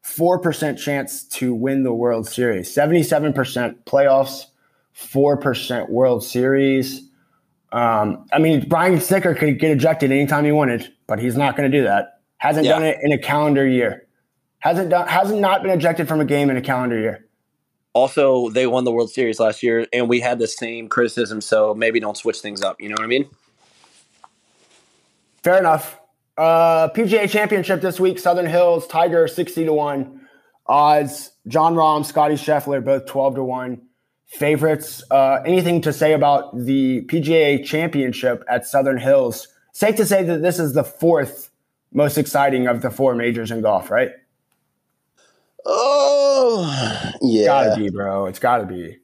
[0.02, 2.74] four percent chance to win the World Series.
[2.74, 4.47] Seventy-seven percent playoffs,
[4.91, 7.10] four percent World Series.
[7.72, 11.72] Um, I mean, Brian Snitker could get ejected anytime he wanted, but he's not going
[11.72, 12.20] to do that.
[12.39, 12.74] Hasn't Yeah.
[12.74, 14.06] done it in a calendar year.
[14.60, 15.08] Hasn't done.
[15.08, 17.26] Hasn't not been ejected from a game in a calendar year.
[18.00, 21.41] Also, they won the World Series last year, and we had the same criticism.
[21.41, 22.80] So maybe don't switch things up.
[22.80, 23.30] You know what I mean?
[25.43, 26.00] Fair enough.
[26.38, 28.18] Uh, PGA Championship this week.
[28.18, 30.22] Southern Hills Tiger sixty to one
[30.66, 31.32] odds.
[31.47, 33.82] Jon Rahm, Scotty Scheffler both twelve to one
[34.28, 35.04] favorites.
[35.12, 39.50] Uh, anything to say about the PGA Championship at Southern Hills?
[39.74, 41.52] Safe to say that this is the fourth
[41.91, 44.12] most exciting of the four majors in golf, right?
[45.66, 47.39] Oh, yeah.
[47.39, 48.26] It's Gotta be, bro.
[48.26, 48.97] It's gotta be.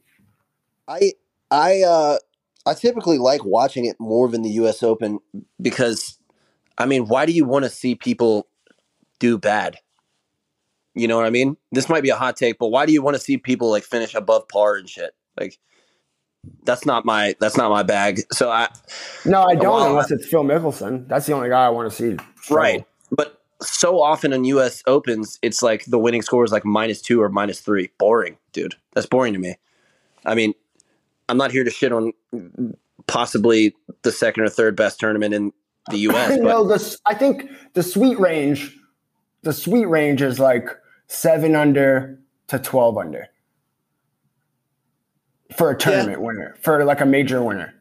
[0.88, 1.14] I
[1.51, 2.18] I uh
[2.66, 4.82] I typically like watching it more than the U.S.
[4.82, 5.20] Open
[5.62, 6.18] because,
[6.78, 8.47] I mean, why do you want to see people
[9.20, 9.78] do bad?
[10.95, 11.58] You know what I mean?
[11.72, 13.84] This might be a hot take, but why do you want to see people like
[13.84, 15.14] finish above par and shit?
[15.39, 15.60] Like,
[16.64, 18.22] that's not my that's not my bag.
[18.32, 18.70] So I
[19.26, 21.08] No, I don't unless it's Phil Mickelson.
[21.08, 22.18] That's the only guy I want to see.
[22.41, 22.64] struggle.
[22.64, 22.86] right,
[23.62, 24.84] so often in U.S.
[24.88, 27.89] Opens, it's like the winning score is like minus two or minus three.
[27.97, 28.76] Boring, dude.
[28.93, 29.56] That's boring to me.
[30.26, 30.53] I mean,
[31.30, 32.14] I'm not here to shit on
[33.08, 35.51] possibly the second or third best tournament in
[35.89, 36.39] the U.S.
[36.41, 38.78] But the I think the sweet range,
[39.43, 40.70] the sweet range is like
[41.08, 43.28] seven under to twelve under
[45.56, 47.74] for a tournament winner, for like a major winner.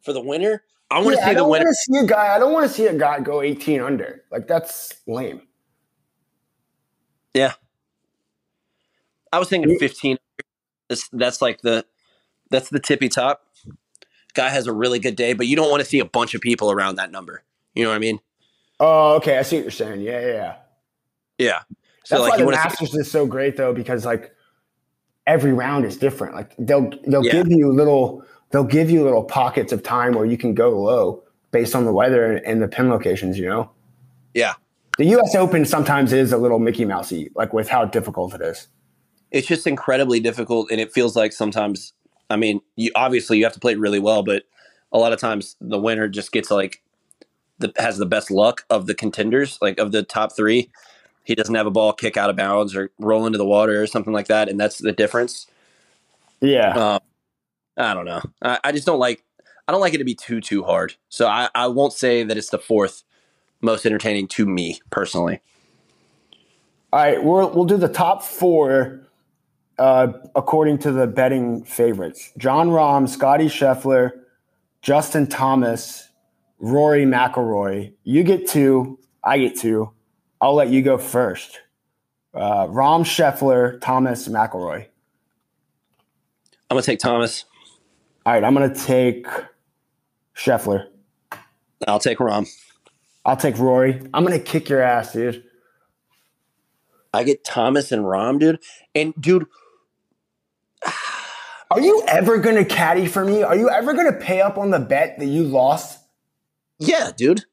[0.00, 2.06] for the winner, I want to Yeah, I see the don't want to see a
[2.06, 2.34] guy.
[2.34, 4.22] I don't want to see a guy go eighteen under.
[4.30, 5.42] Like that's lame.
[7.34, 7.52] Yeah,
[9.32, 10.16] I was thinking 15.
[10.88, 11.84] That's, that's like the
[12.50, 13.42] that's the tippy top.
[14.34, 16.40] Guy has a really good day, but you don't want to see a bunch of
[16.40, 17.42] people around that number.
[17.74, 18.20] You know what I mean?
[18.80, 19.38] Oh, okay.
[19.38, 20.00] I see what you're saying.
[20.00, 20.26] Yeah, yeah.
[20.26, 20.56] yeah.
[21.38, 21.60] Yeah.
[22.08, 24.04] That's So why like the you want to see Masters is so great though, because
[24.06, 24.32] like
[25.26, 26.34] every round is different.
[26.34, 27.32] Like they'll they'll Yeah.
[27.32, 31.22] give you little they'll give you little pockets of time where you can go low
[31.50, 33.38] based on the weather and the pin locations.
[33.38, 33.70] You know,
[34.34, 34.54] yeah.
[34.96, 35.34] the U.S.
[35.34, 38.68] Open sometimes is a little Mickey Mousey, like with how difficult it is.
[39.30, 41.92] it's just incredibly difficult and it feels like sometimes
[42.30, 44.44] i mean you obviously you have to play really well but
[44.92, 46.82] a lot of times the winner just gets like
[47.58, 50.70] the has the best luck of the contenders like of the top three
[51.24, 53.86] he doesn't have a ball kick out of bounds or roll into the water or
[53.86, 55.46] something like that and that's the difference
[56.40, 57.00] Yeah, um,
[57.78, 59.24] i don't know I, I just don't like
[59.66, 62.36] i don't like it to be too too hard so I, I won't say that
[62.36, 63.04] it's the fourth
[63.60, 65.40] most entertaining to me personally
[66.92, 69.00] All right, we'll we'll do the top four
[69.78, 74.10] uh, according to the betting favorites: Jon Rahm, Scotty Scheffler,
[74.82, 76.08] Justin Thomas,
[76.58, 77.92] Rory McIlroy.
[78.04, 79.92] You get two, I get two.
[80.40, 81.60] I'll let you go first.
[82.34, 84.86] Uh, Rahm, Scheffler, Thomas, McIlroy.
[86.70, 87.44] i'm gonna take thomas
[88.28, 89.26] All right, I'm gonna take
[90.36, 90.88] Scheffler.
[91.86, 92.46] i'll take Rahm
[93.24, 94.02] I'll take Rory.
[94.12, 95.44] I'm gonna kick your ass, dude.
[97.14, 98.62] i get thomas and Rahm dude
[98.94, 99.46] and dude
[101.70, 103.42] Are you ever gonna caddy for me?
[103.42, 105.98] Are you ever gonna pay up on the bet that you lost?
[106.78, 107.46] Yeah, dude.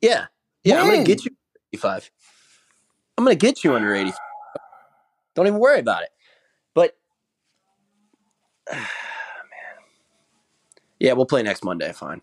[0.00, 0.28] Yeah.
[0.64, 1.32] Yeah, I'm going to get you
[1.74, 2.10] 85.
[3.18, 4.12] I'm going to get you under 80.
[5.34, 6.08] Don't even worry about it.
[6.72, 6.96] But.
[11.02, 12.20] Yeah, we'll play next Monday, fine.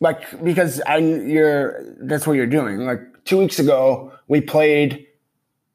[0.00, 2.86] like because I you're that's what you're doing.
[2.86, 5.06] Like two weeks ago, we played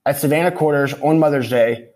[0.06, 1.90] at Savannah Quarters on Mother's Day.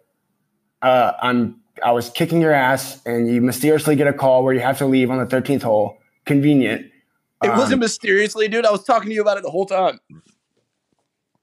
[0.84, 4.60] Uh, I'm I was kicking your ass, and you mysteriously get a call where you
[4.60, 5.98] have to leave on the 13th hole.
[6.26, 6.86] Convenient.
[7.44, 8.68] It Um, wasn't mysteriously, dude.
[8.68, 10.00] I was talking to you about it the whole time.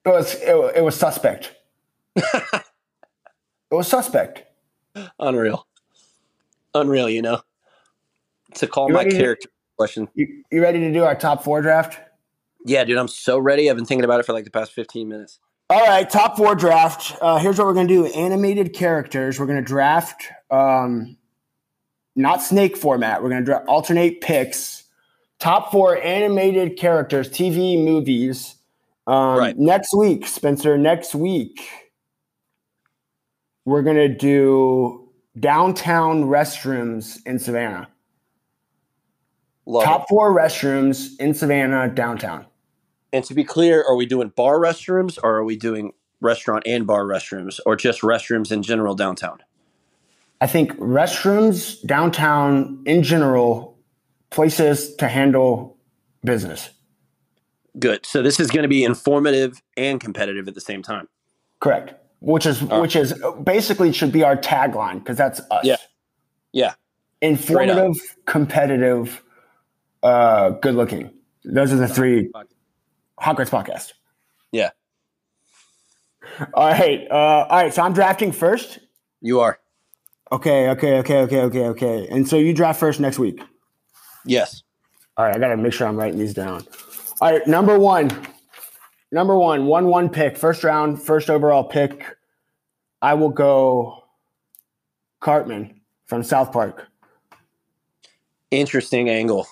[0.06, 1.56] It was it, it was suspect.
[2.14, 2.62] it
[3.72, 4.44] was suspect.
[5.18, 5.66] Unreal.
[6.74, 7.40] Unreal, you know.
[8.54, 10.08] To call You my ready to- character question.
[10.14, 11.98] You, you ready to do our top four draft?
[12.66, 13.70] Yeah, dude, I'm so ready.
[13.70, 15.38] I've been thinking about it for like the past 15 minutes.
[15.70, 17.16] All right, top four draft.
[17.20, 19.38] Uh, here's what we're gonna do: animated characters.
[19.38, 21.16] We're gonna draft, um,
[22.16, 23.22] not snake format.
[23.22, 24.82] We're gonna dra- alternate picks.
[25.38, 28.56] Top four animated characters, TV movies.
[29.06, 29.56] Um, Right.
[29.58, 30.76] Next week, Spencer.
[30.76, 31.66] Next week,
[33.64, 37.88] we're gonna do downtown restrooms in Savannah.
[39.70, 40.06] Love Top it.
[40.08, 42.44] four restrooms in Savannah downtown.
[43.12, 46.88] And to be clear, are we doing bar restrooms or are we doing restaurant and
[46.88, 49.38] bar restrooms or just restrooms in general downtown?
[50.40, 53.78] I think restrooms downtown in general,
[54.30, 55.76] places to handle
[56.24, 56.70] business.
[57.78, 58.04] Good.
[58.04, 61.06] So this is going to be informative and competitive at the same time.
[61.60, 61.94] Correct.
[62.18, 63.14] Which is which is
[63.44, 65.64] basically should be our tagline because that's us.
[65.64, 65.76] Yeah.
[66.52, 66.74] Yeah.
[67.22, 67.96] Informative,
[68.26, 69.22] competitive,
[70.02, 71.10] uh, good looking.
[71.44, 72.30] Those are the three
[73.18, 73.92] Hot Grits podcast.
[74.52, 74.70] Yeah.
[76.54, 77.06] All right.
[77.10, 77.72] Uh, all right.
[77.72, 78.78] So I'm drafting first.
[79.20, 79.58] You are.
[80.32, 80.70] Okay.
[80.70, 80.98] Okay.
[80.98, 81.18] Okay.
[81.18, 81.40] Okay.
[81.42, 81.66] Okay.
[81.66, 82.08] Okay.
[82.10, 83.42] And so you draft first next week.
[84.24, 84.62] Yes.
[85.16, 86.64] All right, I gotta make sure I'm writing these down.
[87.20, 88.10] All right, number one,
[89.12, 92.16] number one, one one pick, first round, first overall pick.
[93.02, 94.04] I will go
[95.20, 96.86] Cartman from South Park.
[98.50, 99.46] Interesting angle.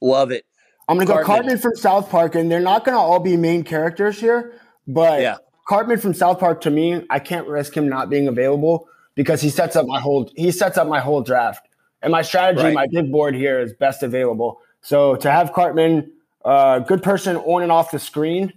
[0.00, 0.44] Love it.
[0.88, 1.58] I'm gonna go Cartman.
[1.58, 4.54] From South Park, and they're not gonna all be main characters here,
[4.88, 5.36] but Yeah.
[5.68, 9.50] Cartman from South Park to me, I can't risk him not being available because he
[9.50, 11.66] sets up my whole he sets up my whole draft.
[12.02, 12.74] And my strategy, Right.
[12.74, 14.60] my big board here is best available.
[14.82, 16.10] So to have Cartman,
[16.44, 18.52] uh, good person on and off the screen,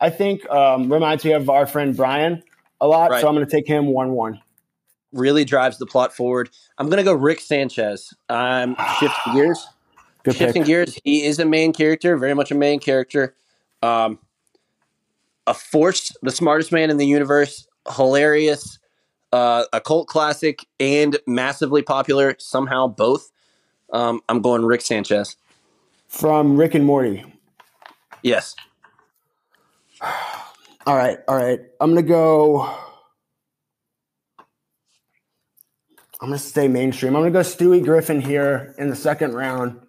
[0.00, 2.42] I think um, reminds me of our friend Brian
[2.80, 3.10] a lot.
[3.10, 3.20] Right.
[3.20, 4.40] So I'm going to take him one one.
[5.12, 6.50] Really drives the plot forward.
[6.78, 8.12] I'm going to go Rick Sanchez.
[8.28, 9.66] I'm shifting gears.
[10.26, 10.66] Good shifting pick.
[10.66, 10.98] gears.
[11.04, 13.36] He is a main character, very much a main character.
[13.80, 14.18] Um,
[15.46, 18.80] a force, the smartest man in the universe, hilarious,
[19.32, 22.34] uh, a cult classic, and massively popular.
[22.40, 23.30] Somehow both.
[23.92, 25.36] Um, I'm going Rick Sanchez.
[26.08, 27.24] from Rick and Morty.
[28.24, 28.56] Yes.
[30.88, 31.60] All right, all right.
[31.80, 32.62] I'm gonna go.
[36.20, 37.14] I'm gonna stay mainstream.
[37.14, 39.85] I'm gonna go Stewie Griffin here in the second round.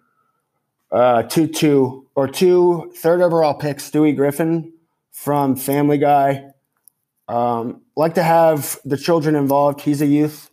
[0.90, 4.72] Uh, two two or two third overall picks, Stewie Griffin
[5.12, 6.44] from Family Guy.
[7.28, 9.80] Um, like to have the children involved.
[9.80, 10.50] He's a youth.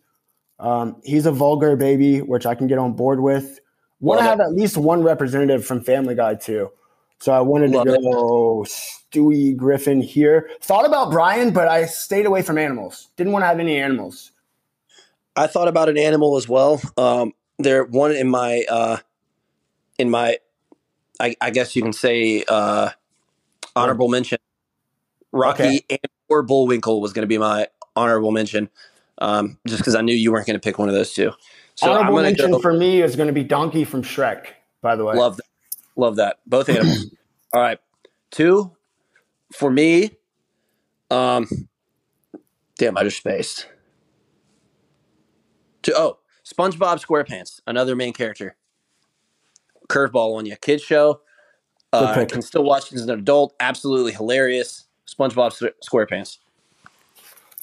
[0.59, 3.59] Um, he's a vulgar baby, which I can get on board with.
[3.99, 6.71] Want to have at least one representative from Family Guy too.
[7.19, 8.01] So I wanted Love to it.
[8.01, 10.49] go Stewie Griffin here.
[10.61, 13.07] Thought about Brian, but I stayed away from animals.
[13.15, 14.31] Didn't want to have any animals.
[15.35, 16.81] I thought about an animal as well.
[16.97, 18.97] Um, there one in my uh,
[19.97, 20.37] in my,
[21.19, 22.89] I, I guess you can say uh,
[23.75, 24.37] honorable mention.
[25.31, 25.81] Rocky Okay.
[25.89, 28.69] and or Bullwinkle was going to be my honorable mention,
[29.19, 31.31] um, just because I knew you weren't going to pick one of those two.
[31.75, 32.59] So Honorable mention go.
[32.59, 34.47] for me is going to be Donkey from Shrek.
[34.81, 35.45] By the way, love that.
[35.97, 36.37] Love that.
[36.45, 37.07] Both animals.
[37.53, 37.79] All right,
[38.31, 38.71] two
[39.53, 40.11] for me.
[41.11, 41.47] Um,
[42.77, 43.67] damn, I just spaced.
[45.83, 48.55] Two, oh, SpongeBob SquarePants, another main character.
[49.87, 51.21] Curveball on you, kids show.
[51.93, 52.29] Uh, pick.
[52.29, 53.55] can still watch it as an adult.
[53.59, 54.85] Absolutely hilarious.
[55.07, 56.39] SpongeBob SquarePants.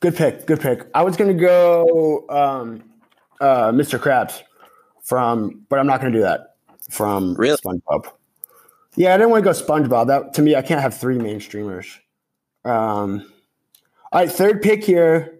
[0.00, 0.46] Good pick.
[0.46, 0.86] Good pick.
[0.94, 2.82] I was going to go um,
[3.40, 3.98] uh, Mr.
[3.98, 4.42] Krabs
[5.02, 6.56] from, but I'm not going to do that
[6.90, 7.56] from Really?
[7.58, 8.10] SpongeBob.
[8.96, 10.06] Yeah, I didn't want to go SpongeBob.
[10.08, 11.98] That to me, I can't have three mainstreamers.
[12.64, 13.32] Um,
[14.12, 15.38] all right, third pick here,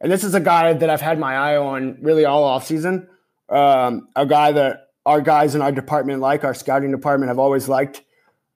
[0.00, 3.08] and this is a guy that I've had my eye on really all off season.
[3.48, 7.68] Um, a guy that our guys in our department like, our scouting department, have always
[7.68, 8.02] liked.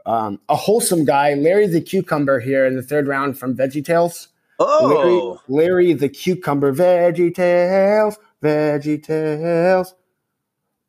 [0.07, 4.29] Um, a wholesome guy, Larry the Cucumber here in the third round from VeggieTales.
[4.59, 9.95] Oh, Larry, Larry the Cucumber, Veggie Tales, Veggie Tales,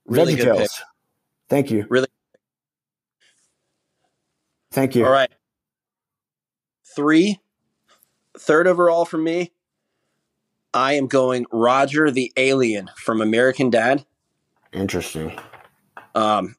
[0.05, 0.70] Really good pick.
[1.49, 1.86] Thank you.
[1.89, 2.07] Really-
[4.72, 5.05] Thank you.
[5.05, 5.32] all right.
[6.95, 7.39] Three,
[8.38, 9.51] third overall for me.
[10.74, 14.05] I am going Roger the Alien from American Dad.
[14.74, 15.38] Interesting.
[16.15, 16.55] Um,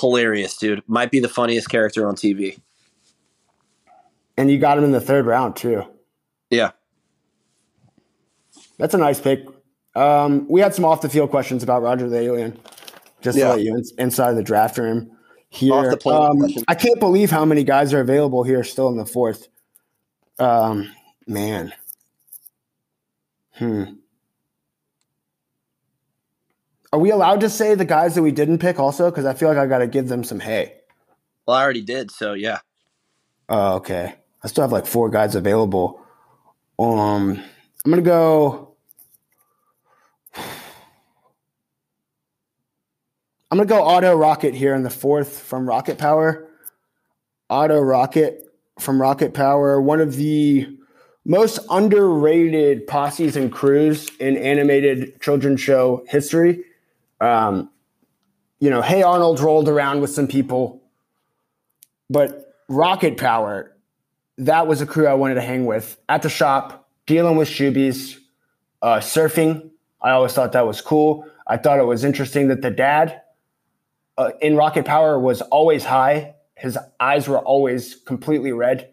[0.00, 0.82] hilarious, dude.
[0.86, 2.58] Might be the funniest character on TV.
[4.36, 5.84] And you got him in the third round too.
[6.50, 6.72] Yeah.
[8.78, 9.46] That's a nice pick.
[9.94, 12.58] Um, we had some off the field questions about Roger the Alien,
[13.20, 13.44] just Yeah.
[13.44, 15.16] to let you in, inside the draft room
[15.50, 15.72] here.
[15.92, 16.64] Off the Um.
[16.66, 19.46] I can't believe how many guys are available here still in the fourth.
[20.40, 20.90] Um,
[21.28, 21.72] man.
[23.52, 23.84] Hmm.
[26.94, 29.10] Are we allowed to say the guys that we didn't pick also?
[29.10, 30.74] Because I feel like I got to give them some hay.
[31.44, 32.60] Well, I already did, so yeah.
[33.48, 34.14] Oh, okay.
[34.44, 36.00] I still have like four guys available.
[36.78, 37.42] Um,
[37.84, 38.76] I'm gonna go.
[40.36, 40.44] I'm
[43.50, 46.48] gonna go Otto Rocket here in the fourth from Rocket Power.
[47.50, 48.40] Otto Rocket
[48.78, 50.68] from Rocket Power, one of the
[51.24, 56.62] most underrated posses and crews in animated children's show history.
[57.20, 57.70] Um,
[58.60, 60.82] you know, Hey Arnold rolled around with some people,
[62.08, 63.76] but Rocket Power,
[64.38, 68.18] that was a crew I wanted to hang with at the shop, dealing with shoebies,
[68.82, 69.70] uh, surfing.
[70.00, 71.26] I always thought that was cool.
[71.46, 73.22] I thought it was interesting that the dad
[74.16, 76.34] uh, in Rocket Power was always high.
[76.56, 78.92] His eyes were always completely red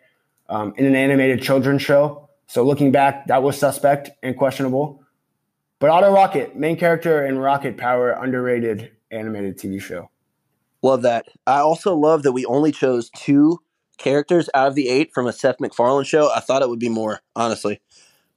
[0.49, 2.29] um, in an animated children's show.
[2.47, 5.00] So looking back, that was suspect and questionable.
[5.81, 10.11] But Otto Rocket, main character in Rocket Power, underrated animated TV show.
[10.83, 11.25] Love that.
[11.47, 13.57] I also love that we only chose two
[13.97, 16.31] characters out of the eight from a Seth MacFarlane show.
[16.31, 17.81] I thought it would be more, honestly.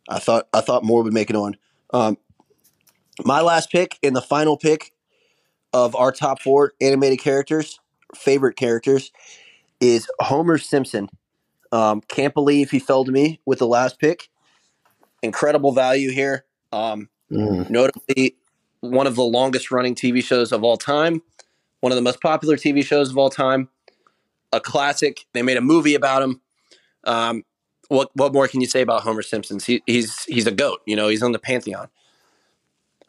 [0.08, 1.58] I thought I thought more would make it on.
[1.92, 2.16] Um,
[3.26, 4.94] my last pick and the final pick
[5.74, 7.78] of our top four animated characters,
[8.16, 9.12] favorite characters,
[9.80, 11.10] is Homer Simpson.
[11.72, 14.30] Um, can't believe he fell to me with the last pick.
[15.22, 16.46] Incredible value here.
[16.72, 17.70] Um, Mm.
[17.70, 18.36] notably
[18.80, 21.22] one of the longest running TV shows of all time,
[21.80, 23.68] one of the most popular TV shows of all time,
[24.52, 25.26] a classic.
[25.32, 26.40] They made a movie about him.
[27.04, 27.44] Um,
[27.88, 29.58] what what more can you say about Homer Simpson?
[29.58, 30.80] He, he's he's a goat.
[30.86, 31.88] You know, he's on the pantheon.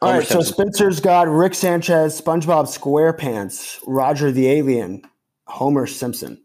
[0.02, 5.02] All Homer right, so Spencer's got Rick Sanchez, SpongeBob SquarePants, Roger the Alien,
[5.46, 6.42] Homer Simpson.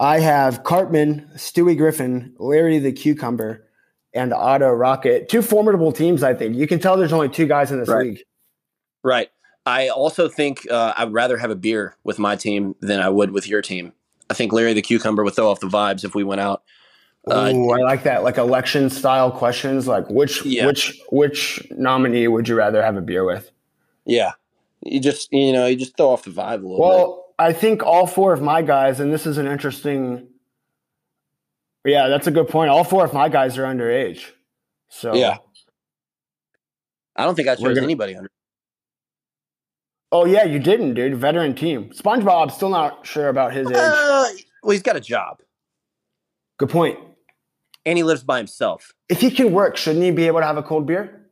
[0.00, 3.67] I have Cartman, Stewie Griffin, Larry the Cucumber,
[4.14, 5.28] and Otto Rocket.
[5.28, 6.56] Two formidable teams, I think.
[6.56, 8.06] You can tell there's only two guys in this Right.
[8.06, 8.20] league.
[9.04, 9.28] Right.
[9.66, 13.30] I also think uh, I'd rather have a beer with my team than I would
[13.32, 13.92] with your team.
[14.30, 16.62] I think Larry the Cucumber would throw off the vibes if we went out.
[17.30, 18.22] Uh, Ooh, I like that.
[18.24, 20.66] Like election style questions, like which Yeah.
[20.66, 23.50] which which nominee would you rather have a beer with?
[24.06, 24.32] Yeah.
[24.82, 26.80] You just you know you just throw off the vibe a little bit.
[26.80, 30.28] Well, I think all four of my guys, and this is an interesting.
[31.84, 32.70] Yeah, that's a good point.
[32.70, 34.22] All four of my guys are underage.
[34.88, 35.38] So Yeah.
[37.16, 38.30] I don't think I chose gonna- anybody under.
[40.10, 41.16] Oh yeah, you didn't, dude.
[41.16, 41.90] Veteran team.
[41.90, 43.76] SpongeBob still not sure about his age.
[43.76, 44.26] Uh,
[44.62, 45.42] well, he's got a job
[46.58, 46.98] Good point.
[47.84, 48.94] and he lives by himself.
[49.08, 51.26] If he can work, shouldn't he be able to have a cold beer?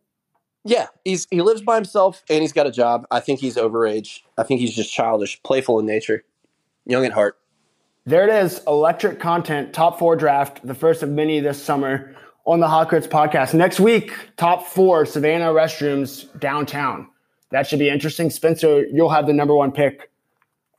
[0.65, 3.07] Yeah, he's he lives by himself and he's got a job.
[3.11, 4.21] I think he's overage.
[4.37, 6.25] I think he's just childish, playful in nature,
[6.85, 7.39] young at heart.
[8.07, 8.61] There it is.
[8.69, 13.09] Electric content, top four draft, the first of many this summer on the Hot Grits
[13.09, 13.53] podcast.
[13.53, 17.09] Next week, top four Savannah restrooms downtown.
[17.51, 18.31] That should be interesting.
[18.31, 20.11] Spencer, you'll have the number one pick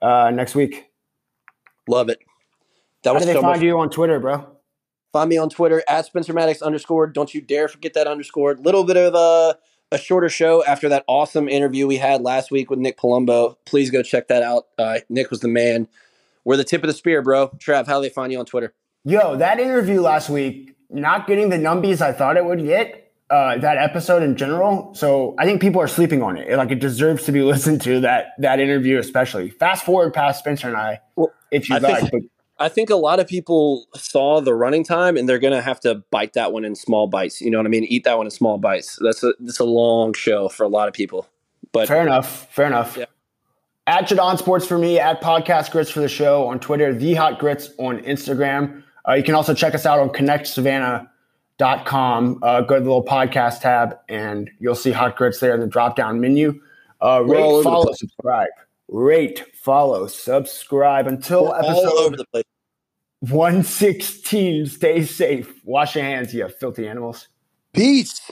[0.01, 0.85] uh, next week.
[1.89, 2.19] Love it.
[3.03, 3.65] That How was do they so find much.
[3.65, 4.47] you on Twitter, bro?
[5.11, 7.07] Find me on Twitter at Spencer Maddox underscore.
[7.07, 8.55] Don't you dare forget that underscore.
[8.55, 9.57] Little bit of a
[9.89, 13.55] a shorter show after that awesome interview we had last week with Nick Palumbo.
[13.65, 14.67] Please go check that out.
[14.77, 15.87] Uh, Nick was the man.
[16.47, 17.49] We're the tip of the spear, bro.
[17.57, 18.73] Trav, how do they find you on Twitter?
[19.03, 23.57] Yo, that interview last week, not getting the numbies I thought it would get, uh,
[23.57, 24.93] that episode in general.
[24.95, 26.49] So I think people are sleeping on it.
[26.57, 29.49] Like it deserves to be listened to, that that interview especially.
[29.49, 32.11] Fast forward past Spencer and I, Well, if you I think- like.
[32.13, 32.21] But
[32.59, 35.95] I think a lot of people saw the running time and they're gonna have to
[36.11, 37.41] bite that one in small bites.
[37.41, 37.83] You know what I mean?
[37.83, 38.97] Eat that one in small bites.
[39.01, 41.27] That's a that's a long show for a lot of people.
[41.73, 42.47] But fair enough.
[42.53, 42.95] Fair enough.
[42.95, 43.05] Yeah.
[43.87, 47.39] At Jadon Sports for me, at Podcast Grits for the show on Twitter, The Hot
[47.39, 48.83] Grits on Instagram.
[49.07, 52.39] Uh, you can also check us out on connectsavannah.com.
[52.43, 55.67] Uh, go to the little podcast tab and you'll see Hot Grits there in the
[55.67, 56.59] drop down menu.
[56.99, 58.49] Uh, We're all over rate, follow, subscribe.
[58.89, 62.43] Rate, follow, subscribe until we're all episode over the place.
[63.21, 64.65] 116.
[64.65, 65.61] Stay safe.
[65.63, 67.29] Wash your hands, you filthy animals.
[67.71, 68.29] Peace.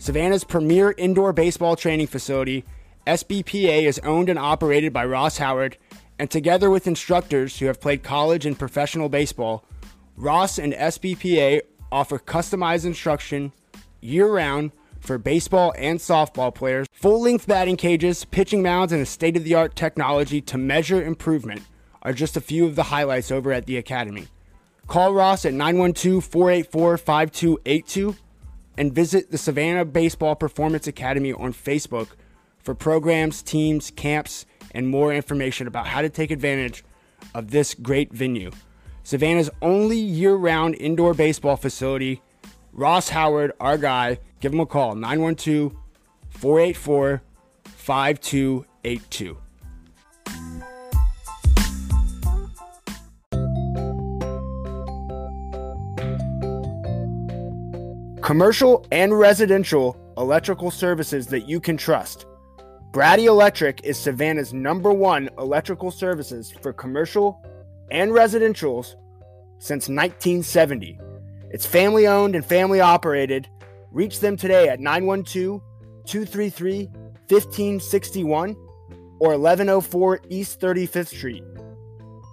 [0.00, 2.64] Savannah's premier indoor baseball training facility,
[3.06, 5.76] SBPA is owned and operated by Ross Howard,
[6.18, 9.62] and together with instructors who have played college and professional baseball,
[10.16, 11.60] Ross and SBPA
[11.92, 13.52] offer customized instruction
[14.00, 19.06] year round for baseball and softball players, full length batting cages, pitching mounds, and a
[19.06, 21.60] state of the art technology to measure improvement
[22.00, 24.28] are just a few of the highlights over at the Academy.
[24.86, 28.16] Call Ross at 912 484 5282
[28.76, 32.08] and visit the Savannah Baseball Performance Academy on Facebook
[32.58, 36.84] for programs, teams, camps, and more information about how to take advantage
[37.34, 38.50] of this great venue.
[39.02, 42.22] Savannah's only year round indoor baseball facility.
[42.72, 45.74] Ross Howard, our guy, give him a call 912
[46.30, 47.22] 484
[47.64, 49.38] 5282.
[58.30, 62.26] Commercial and residential electrical services that you can trust.
[62.92, 67.44] Braddy Electric is Savannah's number one electrical services for commercial
[67.90, 68.94] and residentials
[69.58, 70.96] since 1970.
[71.50, 73.48] It's family owned and family operated.
[73.90, 75.60] Reach them today at 912
[76.06, 76.86] 233
[77.26, 78.54] 1561
[79.18, 81.42] or 1104 East 35th Street.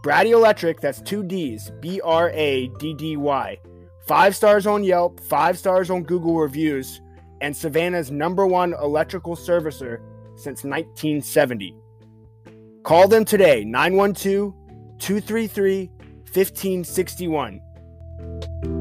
[0.03, 3.57] Braddy Electric, that's two D's, B R A D D Y.
[4.07, 7.01] Five stars on Yelp, five stars on Google reviews,
[7.41, 9.99] and Savannah's number one electrical servicer
[10.35, 11.75] since 1970.
[12.83, 14.53] Call them today, 912
[14.97, 15.91] 233
[16.31, 18.76] 1561.